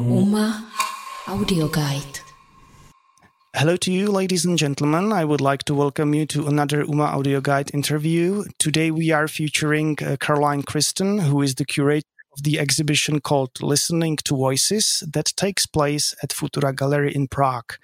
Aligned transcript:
Uma 0.00 0.66
Audio 1.28 1.68
Guide. 1.68 2.20
Hello 3.54 3.76
to 3.76 3.92
you, 3.92 4.10
ladies 4.10 4.44
and 4.44 4.56
gentlemen. 4.56 5.12
I 5.12 5.24
would 5.24 5.40
like 5.40 5.64
to 5.64 5.74
welcome 5.74 6.14
you 6.14 6.24
to 6.26 6.46
another 6.46 6.84
UMA 6.84 7.04
Audio 7.04 7.40
Guide 7.40 7.70
interview. 7.74 8.44
Today 8.58 8.90
we 8.90 9.10
are 9.10 9.28
featuring 9.28 9.98
uh, 10.00 10.16
Caroline 10.18 10.62
Krzyszton, 10.62 11.22
who 11.22 11.42
is 11.42 11.56
the 11.56 11.64
curator 11.64 12.06
of 12.32 12.42
the 12.42 12.58
exhibition 12.58 13.20
called 13.20 13.62
Listening 13.62 14.16
to 14.24 14.34
Voices 14.34 15.04
that 15.12 15.32
takes 15.36 15.66
place 15.66 16.14
at 16.22 16.30
Futura 16.30 16.74
Gallery 16.74 17.14
in 17.14 17.28
Prague. 17.28 17.74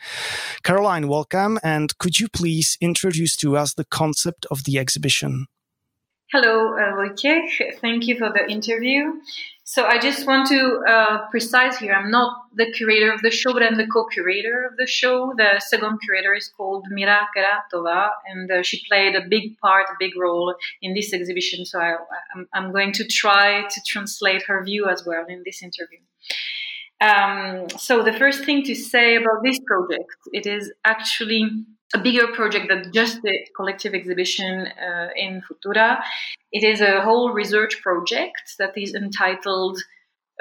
Caroline, 0.63 1.09
welcome. 1.09 1.59
And 1.63 1.97
could 1.99 2.19
you 2.19 2.29
please 2.29 2.79
introduce 2.81 3.37
to 3.37 3.57
us 3.57 3.75
the 3.75 3.85
concept 3.85 4.47
of 4.51 4.65
the 4.65 4.79
exhibition? 4.79 5.47
Hello, 6.33 6.75
uh, 6.75 6.93
Wojciech. 6.93 7.79
Thank 7.81 8.07
you 8.07 8.17
for 8.19 8.31
the 8.31 8.47
interview. 8.51 9.13
So 9.71 9.85
I 9.85 9.99
just 9.99 10.27
want 10.27 10.49
to 10.49 10.81
uh, 10.89 11.29
precise 11.31 11.77
here, 11.77 11.93
I'm 11.93 12.11
not 12.11 12.33
the 12.55 12.73
curator 12.73 13.13
of 13.13 13.21
the 13.21 13.31
show, 13.31 13.53
but 13.53 13.63
I'm 13.63 13.77
the 13.77 13.87
co-curator 13.87 14.65
of 14.65 14.79
the 14.79 14.87
show. 14.87 15.35
The 15.37 15.61
second 15.61 15.99
curator 16.03 16.33
is 16.33 16.49
called 16.57 16.87
Mira 16.89 17.29
Keratova, 17.37 18.09
and 18.27 18.51
uh, 18.51 18.63
she 18.63 18.83
played 18.89 19.15
a 19.15 19.29
big 19.29 19.59
part, 19.59 19.85
a 19.91 19.97
big 20.01 20.13
role 20.19 20.55
in 20.81 20.95
this 20.95 21.13
exhibition. 21.13 21.67
So 21.67 21.81
I, 21.81 21.97
am 22.55 22.73
going 22.73 22.93
to 22.93 23.07
try 23.07 23.69
to 23.69 23.81
translate 23.87 24.43
her 24.45 24.65
view 24.65 24.89
as 24.89 25.05
well 25.05 25.27
in 25.29 25.43
this 25.45 25.63
interview. 25.63 25.99
Um, 27.03 27.69
so 27.79 28.03
the 28.03 28.15
first 28.15 28.47
thing 28.47 28.63
to 28.63 28.75
say 28.75 29.17
about 29.17 29.43
this 29.45 29.59
project, 29.67 30.17
it 30.33 30.47
is 30.47 30.73
actually 30.87 31.51
a 31.95 31.99
bigger 31.99 32.27
project 32.29 32.69
than 32.69 32.93
just 32.93 33.23
the 33.23 33.47
collective 33.57 33.95
exhibition 33.95 34.67
uh, 34.67 35.09
in 35.17 35.43
Futura. 35.43 36.01
It 36.53 36.65
is 36.65 36.81
a 36.81 37.01
whole 37.01 37.33
research 37.33 37.81
project 37.83 38.55
that 38.59 38.77
is 38.77 38.95
entitled 38.95 39.79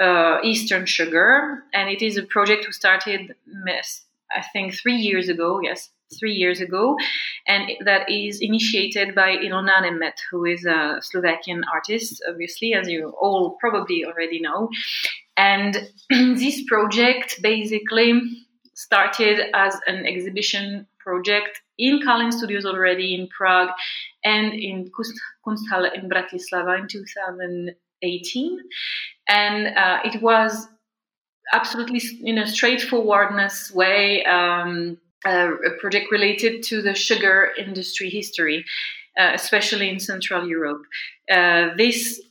uh, 0.01 0.39
Eastern 0.43 0.85
Sugar, 0.85 1.63
and 1.73 1.89
it 1.89 2.01
is 2.01 2.17
a 2.17 2.23
project 2.23 2.65
who 2.65 2.71
started, 2.71 3.33
I 4.31 4.43
think, 4.53 4.75
three 4.75 4.97
years 4.97 5.29
ago. 5.29 5.59
Yes, 5.61 5.89
three 6.19 6.33
years 6.33 6.61
ago, 6.61 6.95
and 7.47 7.71
that 7.83 8.09
is 8.09 8.39
initiated 8.41 9.15
by 9.15 9.37
Ilona 9.37 9.81
Németh, 9.81 10.19
who 10.31 10.45
is 10.45 10.65
a 10.65 10.99
Slovakian 11.01 11.63
artist, 11.73 12.23
obviously, 12.29 12.73
as 12.73 12.87
you 12.87 13.13
all 13.19 13.57
probably 13.59 14.05
already 14.05 14.39
know. 14.39 14.69
And 15.35 15.89
this 16.09 16.63
project 16.67 17.41
basically 17.41 18.21
started 18.73 19.49
as 19.53 19.75
an 19.87 20.05
exhibition 20.05 20.87
project 21.07 21.61
in 21.77 21.99
Karlin 22.05 22.33
Studios 22.33 22.65
already 22.65 23.15
in 23.15 23.27
Prague 23.29 23.69
and 24.25 24.53
in 24.53 24.91
Kunsthalle 25.45 25.89
in 25.97 26.09
Bratislava 26.09 26.77
in 26.79 26.87
2018. 26.87 28.59
And 29.29 29.77
uh, 29.77 29.99
it 30.03 30.21
was 30.21 30.67
absolutely 31.53 32.01
in 32.23 32.37
a 32.37 32.47
straightforwardness 32.47 33.71
way 33.73 34.25
um, 34.25 34.97
a 35.25 35.49
project 35.79 36.11
related 36.11 36.63
to 36.63 36.81
the 36.81 36.93
sugar 36.93 37.51
industry 37.57 38.09
history, 38.09 38.65
uh, 39.17 39.31
especially 39.33 39.89
in 39.89 39.99
Central 39.99 40.47
Europe. 40.47 40.83
Uh, 41.31 41.69
this 41.77 42.21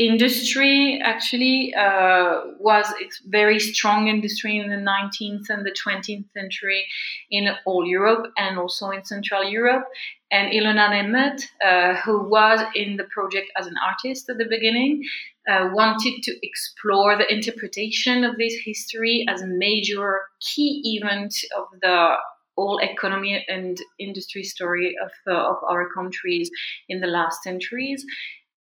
industry 0.00 0.98
actually 1.04 1.74
uh, 1.74 2.40
was 2.58 2.86
a 2.86 3.28
very 3.28 3.58
strong 3.58 4.08
industry 4.08 4.56
in 4.56 4.70
the 4.70 4.76
19th 4.76 5.50
and 5.50 5.66
the 5.66 5.74
20th 5.84 6.24
century 6.32 6.86
in 7.30 7.48
all 7.66 7.84
Europe 7.86 8.32
and 8.38 8.58
also 8.58 8.90
in 8.90 9.04
Central 9.04 9.44
Europe. 9.44 9.84
And 10.32 10.52
Ilona 10.52 10.88
Németh, 10.88 11.42
uh, 11.62 12.00
who 12.00 12.30
was 12.30 12.60
in 12.74 12.96
the 12.96 13.04
project 13.04 13.48
as 13.58 13.66
an 13.66 13.74
artist 13.84 14.30
at 14.30 14.38
the 14.38 14.46
beginning, 14.48 15.02
uh, 15.50 15.68
wanted 15.72 16.22
to 16.22 16.32
explore 16.42 17.18
the 17.18 17.30
interpretation 17.30 18.24
of 18.24 18.38
this 18.38 18.54
history 18.64 19.26
as 19.28 19.42
a 19.42 19.46
major 19.46 20.20
key 20.40 20.98
event 20.98 21.34
of 21.58 21.66
the 21.82 22.14
whole 22.56 22.78
economy 22.78 23.44
and 23.48 23.78
industry 23.98 24.42
story 24.42 24.94
of, 25.02 25.10
uh, 25.26 25.50
of 25.50 25.56
our 25.68 25.88
countries 25.92 26.50
in 26.88 27.00
the 27.00 27.06
last 27.06 27.42
centuries. 27.42 28.04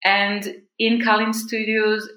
And 0.06 0.62
in 0.78 1.00
Karlin 1.00 1.34
Studios, 1.34 2.08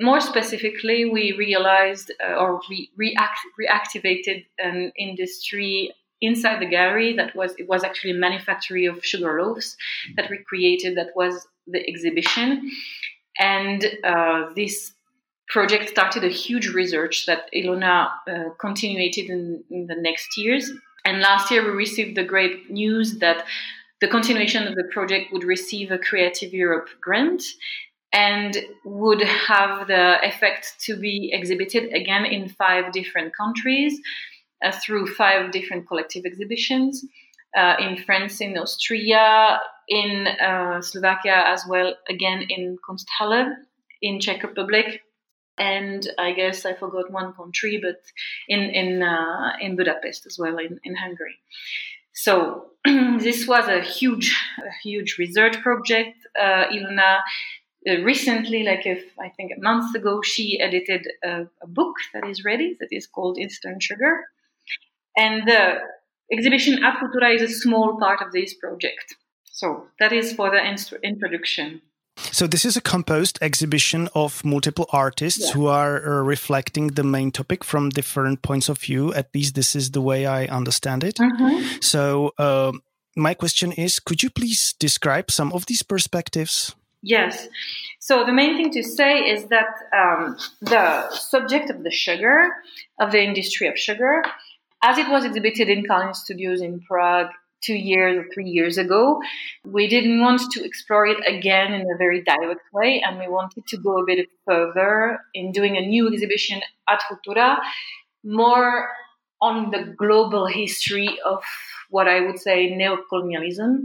more 0.00 0.20
specifically, 0.20 1.04
we 1.04 1.32
realized 1.32 2.12
uh, 2.20 2.34
or 2.34 2.60
we 2.68 2.90
react, 2.96 3.38
reactivated 3.58 4.44
an 4.58 4.92
industry 4.98 5.94
inside 6.20 6.60
the 6.60 6.66
gallery 6.66 7.14
that 7.14 7.36
was 7.36 7.54
it 7.58 7.68
was 7.68 7.84
actually 7.84 8.10
a 8.10 8.14
manufactory 8.14 8.86
of 8.86 9.04
sugar 9.04 9.40
loaves 9.40 9.76
that 10.16 10.28
we 10.28 10.38
created 10.38 10.96
that 10.96 11.10
was 11.14 11.46
the 11.68 11.88
exhibition. 11.88 12.68
And 13.38 13.84
uh, 14.02 14.50
this 14.56 14.92
project 15.48 15.88
started 15.88 16.24
a 16.24 16.28
huge 16.28 16.68
research 16.68 17.26
that 17.26 17.48
Ilona 17.54 18.10
uh, 18.28 18.50
continued 18.58 19.16
in, 19.18 19.62
in 19.70 19.86
the 19.86 19.94
next 19.94 20.36
years. 20.36 20.72
And 21.04 21.20
last 21.20 21.52
year 21.52 21.62
we 21.64 21.70
received 21.70 22.16
the 22.16 22.24
great 22.24 22.70
news 22.70 23.18
that 23.18 23.44
the 24.00 24.08
continuation 24.08 24.66
of 24.66 24.74
the 24.74 24.84
project 24.92 25.32
would 25.32 25.44
receive 25.44 25.90
a 25.90 25.98
Creative 25.98 26.52
Europe 26.52 26.88
grant 27.00 27.42
and 28.12 28.56
would 28.84 29.22
have 29.22 29.88
the 29.88 30.16
effect 30.22 30.74
to 30.80 30.96
be 30.96 31.30
exhibited 31.32 31.92
again 31.92 32.24
in 32.24 32.48
five 32.48 32.92
different 32.92 33.34
countries 33.36 34.00
uh, 34.64 34.72
through 34.72 35.06
five 35.06 35.50
different 35.50 35.86
collective 35.86 36.24
exhibitions 36.24 37.04
uh, 37.56 37.74
in 37.78 37.96
France, 37.96 38.40
in 38.40 38.56
Austria, 38.58 39.60
in 39.88 40.26
uh, 40.26 40.80
Slovakia 40.80 41.42
as 41.46 41.64
well, 41.68 41.94
again 42.08 42.46
in 42.48 42.76
Kunsthalle, 42.86 43.54
in 44.02 44.20
Czech 44.20 44.42
Republic, 44.42 45.00
and 45.58 46.06
I 46.18 46.32
guess 46.32 46.66
I 46.66 46.74
forgot 46.74 47.10
one 47.10 47.32
country, 47.32 47.80
but 47.82 48.00
in 48.48 48.60
in 48.60 49.02
uh, 49.02 49.52
in 49.60 49.76
Budapest 49.76 50.26
as 50.26 50.38
well, 50.38 50.58
in, 50.58 50.78
in 50.84 50.94
Hungary. 50.94 51.36
So 52.16 52.70
this 52.84 53.46
was 53.46 53.68
a 53.68 53.82
huge, 53.82 54.34
a 54.58 54.72
huge 54.82 55.16
research 55.18 55.60
project. 55.60 56.16
Uh, 56.38 56.64
Ilona 56.72 57.18
uh, 57.88 58.00
recently, 58.02 58.62
like 58.62 58.86
if 58.86 59.04
I 59.20 59.28
think 59.28 59.52
a 59.52 59.60
month 59.60 59.94
ago, 59.94 60.22
she 60.22 60.58
edited 60.58 61.06
a, 61.22 61.42
a, 61.62 61.66
book 61.66 61.94
that 62.14 62.26
is 62.26 62.42
ready 62.42 62.74
that 62.80 62.88
is 62.90 63.06
called 63.06 63.38
Instant 63.38 63.82
Sugar, 63.82 64.24
and 65.16 65.46
the 65.46 65.78
exhibition 66.32 66.82
at 66.82 66.98
Futura 66.98 67.34
is 67.34 67.42
a 67.42 67.54
small 67.54 67.98
part 67.98 68.22
of 68.22 68.32
this 68.32 68.54
project. 68.54 69.14
So 69.44 69.86
that 70.00 70.12
is 70.12 70.32
for 70.32 70.50
the 70.50 70.62
introduction. 71.02 71.82
So 72.16 72.46
this 72.46 72.64
is 72.64 72.76
a 72.76 72.80
composed 72.80 73.38
exhibition 73.42 74.08
of 74.14 74.44
multiple 74.44 74.86
artists 74.90 75.48
yeah. 75.48 75.52
who 75.52 75.66
are 75.66 75.96
uh, 75.96 76.22
reflecting 76.22 76.88
the 76.88 77.04
main 77.04 77.30
topic 77.30 77.62
from 77.62 77.90
different 77.90 78.42
points 78.42 78.68
of 78.68 78.78
view. 78.78 79.12
At 79.14 79.34
least 79.34 79.54
this 79.54 79.76
is 79.76 79.90
the 79.90 80.00
way 80.00 80.26
I 80.26 80.46
understand 80.46 81.04
it. 81.04 81.16
Mm-hmm. 81.16 81.80
So 81.80 82.32
uh, 82.38 82.72
my 83.16 83.34
question 83.34 83.72
is, 83.72 83.98
could 83.98 84.22
you 84.22 84.30
please 84.30 84.74
describe 84.78 85.30
some 85.30 85.52
of 85.52 85.66
these 85.66 85.82
perspectives? 85.82 86.74
Yes. 87.02 87.48
So 88.00 88.24
the 88.24 88.32
main 88.32 88.56
thing 88.56 88.72
to 88.72 88.82
say 88.82 89.18
is 89.18 89.46
that 89.48 89.68
um, 89.94 90.36
the 90.60 91.10
subject 91.10 91.70
of 91.70 91.84
the 91.84 91.90
sugar, 91.90 92.48
of 92.98 93.12
the 93.12 93.22
industry 93.22 93.68
of 93.68 93.78
sugar, 93.78 94.22
as 94.82 94.98
it 94.98 95.08
was 95.08 95.24
exhibited 95.24 95.68
in 95.68 95.84
Karlin 95.84 96.14
Studios 96.14 96.60
in 96.60 96.80
Prague 96.80 97.30
two 97.62 97.74
years 97.74 98.18
or 98.18 98.28
three 98.32 98.48
years 98.48 98.78
ago. 98.78 99.20
We 99.64 99.88
didn't 99.88 100.20
want 100.20 100.42
to 100.52 100.64
explore 100.64 101.06
it 101.06 101.18
again 101.26 101.72
in 101.72 101.82
a 101.82 101.96
very 101.96 102.22
direct 102.22 102.72
way, 102.72 103.02
and 103.04 103.18
we 103.18 103.28
wanted 103.28 103.66
to 103.68 103.76
go 103.76 104.02
a 104.02 104.06
bit 104.06 104.28
further 104.46 105.20
in 105.34 105.52
doing 105.52 105.76
a 105.76 105.80
new 105.80 106.08
exhibition 106.12 106.60
at 106.88 107.00
Futura, 107.02 107.58
more 108.24 108.88
on 109.42 109.70
the 109.70 109.94
global 109.96 110.46
history 110.46 111.18
of 111.24 111.42
what 111.90 112.08
I 112.08 112.20
would 112.20 112.38
say 112.38 112.72
neocolonialism 112.72 113.82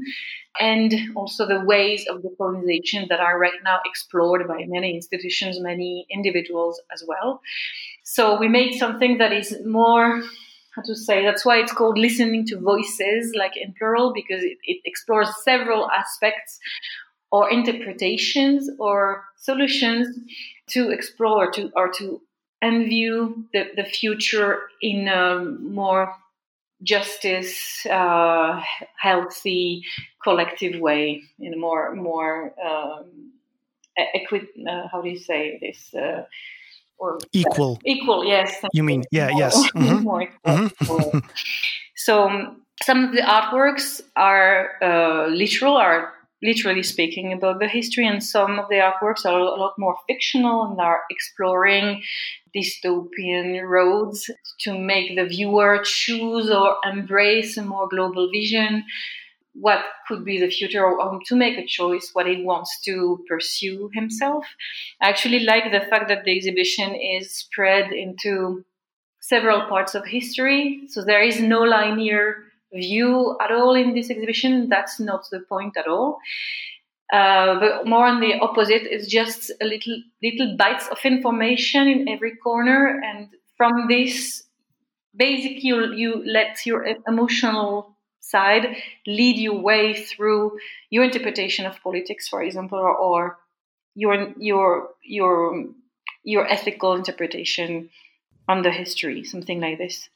and 0.59 0.94
also 1.16 1.46
the 1.48 1.59
ways 1.59 2.06
of 2.09 2.22
decolonization 2.22 3.08
that 3.09 3.20
are 3.20 3.38
right 3.38 3.59
now 3.64 3.80
explored 3.86 4.48
by 4.48 4.66
many 4.68 4.96
institutions, 4.96 5.59
many 5.59 6.06
individuals 6.09 6.82
as 6.94 7.03
well. 7.08 7.42
So 8.03 8.40
we 8.40 8.48
made 8.48 8.74
something 8.74 9.17
that 9.17 9.32
is 9.34 9.58
more 9.66 10.24
how 10.76 10.82
to 10.84 10.96
say 10.96 11.23
that's 11.23 11.46
why 11.46 11.58
it's 11.58 11.73
called 11.73 11.97
listening 11.97 12.46
to 12.46 12.59
voices 12.59 13.34
like 13.35 13.58
in 13.58 13.73
plural 13.78 14.14
because 14.14 14.44
it, 14.44 14.58
it 14.64 14.82
explores 14.85 15.29
several 15.44 15.90
aspects 15.91 16.59
or 17.32 17.50
interpretations 17.50 18.70
or 18.79 19.23
solutions 19.38 20.18
to 20.68 20.90
explore 20.90 21.52
to 21.52 21.72
or 21.76 21.91
to 21.91 22.22
view 22.64 23.46
the, 23.53 23.66
the 23.76 23.84
future 23.84 24.62
in 24.82 25.08
a 25.08 25.44
more 25.44 26.16
justice 26.84 27.85
uh, 27.88 28.62
healthy 28.97 29.84
collective 30.24 30.79
way 30.79 31.22
in 31.40 31.53
a 31.53 31.58
more 31.58 31.96
more 31.96 32.53
um, 32.64 33.32
equi- 34.16 34.50
uh, 34.70 34.88
how 34.91 35.02
do 35.02 35.09
you 35.09 35.17
say 35.17 35.58
this 35.62 35.94
uh, 35.94 36.24
or 37.02 37.18
equal. 37.34 37.80
Equal, 37.84 38.24
yes. 38.24 38.56
You 38.74 38.84
mean, 38.84 39.03
yeah, 39.12 39.30
yes. 39.36 39.56
Mm-hmm. 39.72 40.03
More 40.03 40.28
mm-hmm. 40.46 41.20
so 41.96 42.30
um, 42.30 42.62
some 42.84 43.06
of 43.06 43.12
the 43.14 43.22
artworks 43.22 44.02
are 44.16 44.72
uh, 44.82 45.28
literal, 45.28 45.76
are 45.76 46.14
literally 46.44 46.84
speaking 46.84 47.34
about 47.34 47.59
the 47.59 47.68
history, 47.68 48.08
and 48.08 48.24
some 48.24 48.59
of 48.59 48.70
the 48.70 48.76
artworks 48.76 49.26
are 49.26 49.40
a 49.40 49.44
lot 49.44 49.74
more 49.80 49.96
fictional 50.08 50.66
and 50.66 50.80
are 50.80 51.02
exploring 51.09 52.03
dystopian 52.56 53.68
roads 53.68 54.30
to 54.59 54.78
make 54.78 55.16
the 55.16 55.26
viewer 55.26 55.82
choose 55.84 56.52
or 56.52 56.76
embrace 56.86 57.58
a 57.58 57.64
more 57.64 57.88
global 57.88 58.30
vision 58.30 58.84
what 59.53 59.84
could 60.08 60.24
be 60.24 60.40
the 60.40 60.50
future 60.50 60.96
to 61.28 61.36
make 61.36 61.58
a 61.58 61.66
choice 61.66 62.12
what 62.14 62.28
he 62.28 62.44
wants 62.44 62.80
to 62.86 63.24
pursue 63.28 63.90
himself. 63.94 64.46
I 65.02 65.09
actually 65.09 65.42
like 65.42 65.72
the 65.72 65.86
fact 65.90 66.08
that 66.08 66.24
the 66.24 66.36
exhibition 66.36 66.96
is 66.96 67.36
spread 67.36 67.92
into 67.92 68.64
several 69.20 69.68
parts 69.68 69.94
of 69.94 70.06
history. 70.06 70.84
So 70.88 71.03
there 71.03 71.22
is 71.22 71.40
no 71.42 71.62
linear 71.62 72.44
view 72.74 73.38
at 73.42 73.52
all 73.52 73.76
in 73.76 73.94
this 73.94 74.09
exhibition. 74.09 74.70
That's 74.70 75.00
not 75.00 75.26
the 75.32 75.42
point 75.42 75.76
at 75.78 75.88
all. 75.88 76.20
Uh, 77.12 77.59
but 77.59 77.86
more 77.86 78.08
on 78.08 78.22
the 78.22 78.40
opposite 78.40 78.84
it's 78.84 79.06
just 79.06 79.52
a 79.62 79.66
little 79.66 80.02
little 80.24 80.56
bites 80.56 80.88
of 80.88 80.98
information 81.03 81.90
in 81.90 82.08
every 82.08 82.38
corner. 82.38 83.02
And 83.03 83.28
from 83.58 83.90
this 83.90 84.44
basically 85.14 85.59
you, 85.64 85.94
you 85.94 86.24
let 86.26 86.66
your 86.66 86.88
emotional 87.06 87.98
side 88.22 88.78
lead 89.06 89.38
your 89.38 89.59
way 89.59 89.94
through 89.94 90.58
your 90.90 91.03
interpretation 91.03 91.66
of 91.66 91.82
politics, 91.84 92.29
for 92.29 92.41
example, 92.41 92.79
or, 92.79 92.96
or 92.96 93.38
your 93.96 94.34
your 94.38 94.90
your 95.03 95.66
your 96.23 96.47
ethical 96.47 96.96
interpretation 96.96 97.90
on 98.47 98.62
the 98.62 98.72
history, 98.72 99.23
something 99.23 99.59
like 99.59 99.78
this. 99.78 100.09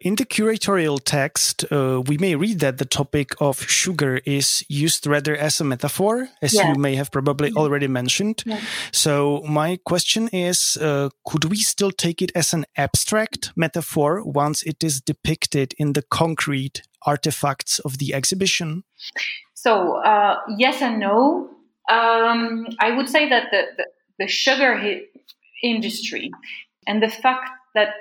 In 0.00 0.16
the 0.16 0.26
curatorial 0.26 0.98
text, 1.00 1.64
uh, 1.70 2.02
we 2.04 2.18
may 2.18 2.34
read 2.34 2.58
that 2.58 2.78
the 2.78 2.84
topic 2.84 3.40
of 3.40 3.62
sugar 3.62 4.20
is 4.26 4.64
used 4.68 5.06
rather 5.06 5.36
as 5.36 5.60
a 5.60 5.64
metaphor, 5.64 6.28
as 6.40 6.54
yeah. 6.54 6.72
you 6.72 6.74
may 6.74 6.96
have 6.96 7.12
probably 7.12 7.52
already 7.52 7.86
mentioned. 7.86 8.42
Yeah. 8.44 8.58
So, 8.90 9.42
my 9.46 9.78
question 9.84 10.26
is 10.32 10.76
uh, 10.80 11.10
could 11.24 11.44
we 11.44 11.58
still 11.58 11.92
take 11.92 12.20
it 12.20 12.32
as 12.34 12.52
an 12.52 12.64
abstract 12.76 13.52
metaphor 13.54 14.24
once 14.24 14.64
it 14.64 14.82
is 14.82 15.00
depicted 15.00 15.72
in 15.78 15.92
the 15.92 16.02
concrete 16.02 16.82
artifacts 17.06 17.78
of 17.80 17.98
the 17.98 18.14
exhibition? 18.14 18.84
So, 19.54 19.96
uh, 19.96 20.38
yes 20.56 20.82
and 20.82 20.98
no. 20.98 21.50
Um, 21.90 22.66
I 22.80 22.92
would 22.96 23.08
say 23.08 23.28
that 23.28 23.50
the, 23.50 23.62
the, 23.76 23.86
the 24.20 24.28
sugar 24.28 25.00
industry 25.62 26.30
and 26.86 27.02
the 27.02 27.08
fact 27.08 27.50
that 27.74 27.94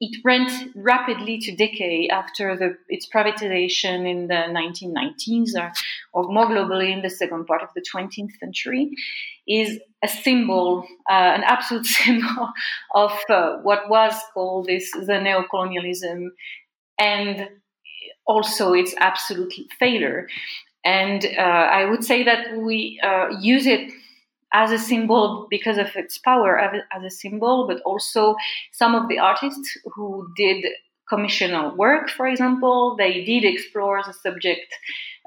it 0.00 0.22
went 0.24 0.50
rapidly 0.74 1.38
to 1.38 1.56
decay 1.56 2.08
after 2.08 2.56
the, 2.56 2.76
its 2.88 3.08
privatization 3.08 4.08
in 4.08 4.28
the 4.28 4.34
1990s 4.34 5.54
or, 5.58 5.72
or, 6.12 6.32
more 6.32 6.46
globally 6.46 6.92
in 6.92 7.00
the 7.00 7.08
second 7.08 7.46
part 7.46 7.62
of 7.62 7.70
the 7.74 7.80
20th 7.80 8.32
century 8.38 8.90
is 9.48 9.78
a 10.02 10.08
symbol, 10.08 10.86
uh, 11.08 11.12
an 11.12 11.42
absolute 11.44 11.86
symbol 12.00 12.52
of 12.94 13.12
uh, 13.30 13.56
what 13.62 13.88
was 13.88 14.14
called 14.34 14.66
this 14.66 14.90
the 14.90 15.14
neocolonialism 15.14 16.28
and 16.98 17.48
also 18.26 18.72
its 18.72 18.94
absolute 18.98 19.52
failure. 19.78 20.28
And 20.84 21.26
uh, 21.36 21.40
I 21.40 21.84
would 21.84 22.04
say 22.04 22.22
that 22.24 22.56
we 22.56 23.00
uh, 23.02 23.28
use 23.40 23.66
it 23.66 23.90
as 24.52 24.70
a 24.70 24.78
symbol 24.78 25.46
because 25.50 25.78
of 25.78 25.88
its 25.96 26.18
power 26.18 26.58
as 26.58 27.02
a 27.04 27.10
symbol, 27.10 27.66
but 27.66 27.80
also 27.82 28.36
some 28.72 28.94
of 28.94 29.08
the 29.08 29.18
artists 29.18 29.76
who 29.94 30.28
did 30.36 30.64
commissional 31.08 31.76
work, 31.76 32.10
for 32.10 32.26
example, 32.26 32.96
they 32.96 33.24
did 33.24 33.44
explore 33.44 34.02
the 34.04 34.12
subject 34.12 34.74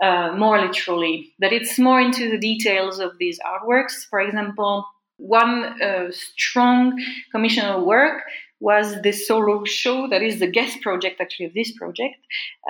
uh, 0.02 0.34
more 0.38 0.60
literally. 0.60 1.34
But 1.40 1.54
it's 1.54 1.80
more 1.80 2.02
into 2.02 2.30
the 2.30 2.38
details 2.38 3.00
of 3.00 3.12
these 3.20 3.40
artworks. 3.40 4.06
For 4.10 4.20
example, 4.20 4.86
one 5.19 5.81
uh, 5.81 6.12
strong 6.12 6.98
commissional 7.31 7.86
work 7.86 8.24
was 8.60 9.01
the 9.04 9.12
solo 9.12 9.63
show 9.63 10.07
that 10.10 10.21
is 10.21 10.39
the 10.39 10.48
guest 10.48 10.81
project 10.81 11.21
actually 11.21 11.45
of 11.45 11.54
this 11.54 11.71
project, 11.77 12.16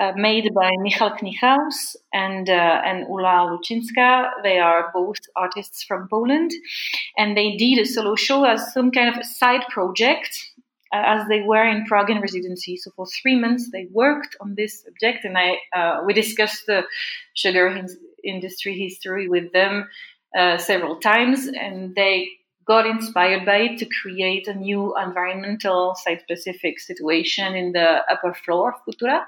uh, 0.00 0.12
made 0.14 0.48
by 0.54 0.70
Michał 0.82 1.16
Knychaus 1.18 1.96
and 2.12 2.48
uh, 2.48 2.82
and 2.84 3.06
Ula 3.08 3.50
Lucińska. 3.50 4.42
They 4.42 4.58
are 4.58 4.90
both 4.94 5.18
artists 5.34 5.82
from 5.82 6.08
Poland, 6.08 6.52
and 7.18 7.36
they 7.36 7.56
did 7.56 7.80
a 7.80 7.86
solo 7.86 8.14
show 8.14 8.44
as 8.44 8.72
some 8.72 8.90
kind 8.90 9.16
of 9.16 9.24
side 9.24 9.64
project. 9.68 10.46
Uh, 10.92 11.02
as 11.06 11.28
they 11.28 11.42
were 11.42 11.64
in 11.64 11.86
Prague 11.86 12.10
in 12.10 12.20
residency, 12.20 12.76
so 12.76 12.90
for 12.96 13.06
three 13.06 13.36
months 13.36 13.70
they 13.70 13.86
worked 13.92 14.36
on 14.40 14.56
this 14.56 14.82
subject, 14.82 15.24
and 15.24 15.38
I 15.38 15.58
uh, 15.72 16.02
we 16.04 16.12
discussed 16.12 16.66
the 16.66 16.82
sugar 17.34 17.86
industry 18.24 18.76
history 18.76 19.28
with 19.28 19.52
them 19.52 19.88
uh, 20.36 20.58
several 20.58 20.96
times, 20.96 21.46
and 21.46 21.94
they 21.94 22.28
got 22.70 22.86
inspired 22.86 23.44
by 23.44 23.56
it 23.66 23.78
to 23.78 23.86
create 24.00 24.46
a 24.46 24.54
new 24.54 24.94
environmental 24.96 25.96
site 25.96 26.20
specific 26.20 26.78
situation 26.78 27.56
in 27.56 27.72
the 27.72 27.88
upper 28.12 28.32
floor 28.32 28.72
of 28.72 28.80
Futura. 28.84 29.24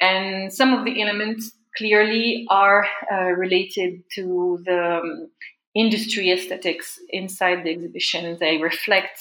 And 0.00 0.50
some 0.50 0.72
of 0.72 0.86
the 0.86 1.02
elements 1.02 1.52
clearly 1.76 2.46
are 2.48 2.86
uh, 3.12 3.32
related 3.44 4.02
to 4.14 4.62
the 4.64 5.00
um, 5.02 5.28
industry 5.74 6.32
aesthetics 6.32 6.98
inside 7.10 7.64
the 7.64 7.70
exhibition. 7.70 8.38
They 8.40 8.56
reflect 8.56 9.18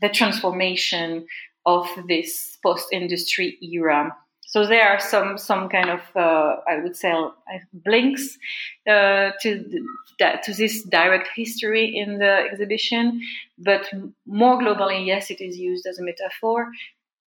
the 0.00 0.08
transformation 0.08 1.26
of 1.64 1.86
this 2.08 2.58
post 2.60 2.88
industry 2.92 3.56
era 3.62 4.16
so 4.50 4.66
there 4.66 4.88
are 4.88 4.98
some 4.98 5.38
some 5.38 5.68
kind 5.68 5.90
of 5.90 6.00
uh, 6.16 6.56
I 6.68 6.80
would 6.82 6.96
say 6.96 7.12
uh, 7.12 7.30
blinks 7.72 8.36
uh, 8.84 9.30
to 9.42 9.84
that 10.18 10.42
to 10.42 10.52
this 10.52 10.82
direct 10.82 11.28
history 11.36 11.96
in 11.96 12.18
the 12.18 12.48
exhibition, 12.50 13.22
but 13.58 13.88
more 14.26 14.60
globally, 14.60 15.06
yes, 15.06 15.30
it 15.30 15.40
is 15.40 15.56
used 15.56 15.86
as 15.86 16.00
a 16.00 16.02
metaphor, 16.02 16.68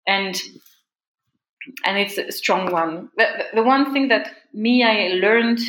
and 0.06 0.36
and 1.86 1.98
it's 1.98 2.18
a 2.18 2.30
strong 2.34 2.74
one. 2.74 3.10
The, 3.16 3.46
the 3.54 3.64
one 3.64 3.94
thing 3.94 4.10
that 4.10 4.30
me 4.54 4.84
I 4.84 5.14
learned 5.14 5.60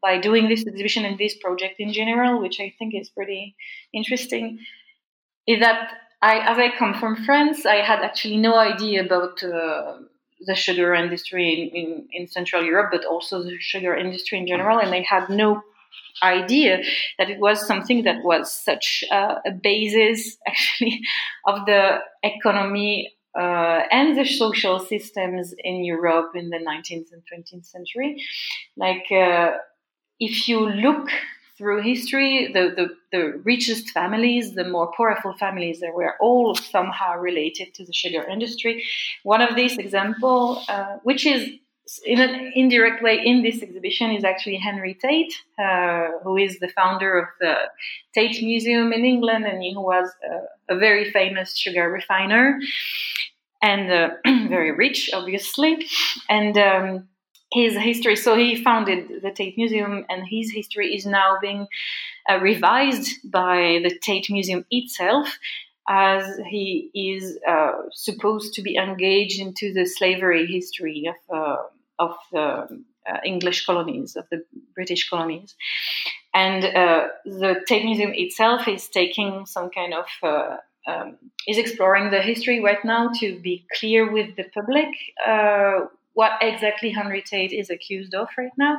by 0.00 0.18
doing 0.18 0.48
this 0.48 0.64
exhibition 0.64 1.04
and 1.04 1.18
this 1.18 1.36
project 1.38 1.80
in 1.80 1.92
general, 1.92 2.40
which 2.40 2.60
I 2.60 2.72
think 2.78 2.94
is 2.94 3.10
pretty 3.10 3.56
interesting, 3.92 4.60
is 5.48 5.58
that 5.58 5.90
I, 6.22 6.38
as 6.38 6.56
I 6.56 6.70
come 6.78 6.94
from 6.94 7.16
France, 7.24 7.66
I 7.66 7.76
had 7.76 7.98
actually 8.00 8.36
no 8.36 8.54
idea 8.54 9.04
about 9.04 9.42
uh, 9.42 9.96
the 10.46 10.54
sugar 10.54 10.94
industry 10.94 11.70
in, 11.74 11.76
in, 11.76 12.08
in, 12.12 12.28
Central 12.28 12.64
Europe, 12.64 12.90
but 12.92 13.04
also 13.04 13.42
the 13.42 13.58
sugar 13.58 13.94
industry 13.94 14.38
in 14.38 14.46
general. 14.46 14.78
And 14.78 14.92
they 14.92 15.02
had 15.02 15.28
no 15.28 15.62
idea 16.22 16.82
that 17.18 17.30
it 17.30 17.38
was 17.38 17.66
something 17.66 18.04
that 18.04 18.24
was 18.24 18.50
such 18.52 19.04
uh, 19.10 19.36
a 19.46 19.50
basis, 19.50 20.36
actually, 20.46 21.00
of 21.46 21.66
the 21.66 21.98
economy 22.22 23.12
uh, 23.38 23.82
and 23.92 24.18
the 24.18 24.24
social 24.24 24.80
systems 24.80 25.54
in 25.58 25.84
Europe 25.84 26.32
in 26.34 26.50
the 26.50 26.58
19th 26.58 27.12
and 27.12 27.22
20th 27.32 27.66
century. 27.66 28.22
Like, 28.76 29.06
uh, 29.12 29.52
if 30.18 30.48
you 30.48 30.68
look 30.68 31.08
through 31.56 31.82
history, 31.82 32.50
the, 32.52 32.72
the, 32.74 32.88
the, 33.12 33.40
richest 33.44 33.90
families, 33.90 34.54
the 34.54 34.64
more 34.64 34.92
powerful 34.96 35.34
families, 35.38 35.80
they 35.80 35.90
were 35.90 36.14
all 36.20 36.54
somehow 36.54 37.16
related 37.16 37.74
to 37.74 37.84
the 37.84 37.92
sugar 37.92 38.22
industry. 38.24 38.84
One 39.22 39.40
of 39.40 39.56
these 39.56 39.78
example, 39.78 40.62
uh, 40.68 40.96
which 41.02 41.26
is 41.26 41.50
in 42.04 42.20
an 42.20 42.52
indirect 42.54 43.02
way 43.02 43.20
in 43.24 43.42
this 43.42 43.62
exhibition, 43.62 44.12
is 44.12 44.24
actually 44.24 44.56
Henry 44.56 44.94
Tate, 44.94 45.34
uh, 45.58 46.08
who 46.22 46.36
is 46.36 46.58
the 46.60 46.68
founder 46.68 47.18
of 47.18 47.26
the 47.40 47.54
Tate 48.14 48.42
Museum 48.42 48.92
in 48.92 49.04
England, 49.04 49.44
and 49.44 49.62
he 49.62 49.74
was 49.76 50.08
a, 50.70 50.74
a 50.74 50.78
very 50.78 51.10
famous 51.10 51.56
sugar 51.56 51.90
refiner 51.90 52.60
and 53.62 53.90
uh, 53.90 54.10
very 54.48 54.72
rich, 54.72 55.10
obviously, 55.12 55.86
and. 56.28 56.56
Um, 56.56 57.08
his 57.52 57.76
history. 57.76 58.16
So 58.16 58.36
he 58.36 58.62
founded 58.62 59.22
the 59.22 59.32
Tate 59.32 59.56
Museum, 59.56 60.04
and 60.08 60.26
his 60.28 60.52
history 60.52 60.94
is 60.94 61.04
now 61.04 61.38
being 61.40 61.66
uh, 62.30 62.38
revised 62.38 63.08
by 63.24 63.80
the 63.82 63.98
Tate 64.02 64.30
Museum 64.30 64.64
itself, 64.70 65.38
as 65.88 66.38
he 66.48 66.90
is 66.94 67.38
uh, 67.48 67.72
supposed 67.92 68.54
to 68.54 68.62
be 68.62 68.76
engaged 68.76 69.40
into 69.40 69.72
the 69.72 69.86
slavery 69.86 70.46
history 70.46 71.08
of 71.08 71.36
uh, 71.36 71.56
of 71.98 72.16
the 72.32 72.84
uh, 73.08 73.18
English 73.24 73.66
colonies, 73.66 74.16
of 74.16 74.24
the 74.30 74.44
British 74.74 75.08
colonies. 75.08 75.54
And 76.32 76.64
uh, 76.64 77.08
the 77.24 77.56
Tate 77.66 77.84
Museum 77.84 78.12
itself 78.14 78.68
is 78.68 78.88
taking 78.88 79.46
some 79.46 79.70
kind 79.70 79.94
of 79.94 80.06
uh, 80.22 80.56
um, 80.86 81.16
is 81.48 81.58
exploring 81.58 82.10
the 82.10 82.22
history 82.22 82.60
right 82.60 82.84
now 82.84 83.10
to 83.20 83.38
be 83.40 83.66
clear 83.78 84.10
with 84.10 84.36
the 84.36 84.44
public 84.54 84.88
what 86.14 86.32
exactly 86.42 86.90
Henry 86.90 87.22
Tate 87.22 87.52
is 87.52 87.70
accused 87.70 88.14
of 88.14 88.28
right 88.36 88.52
now. 88.58 88.78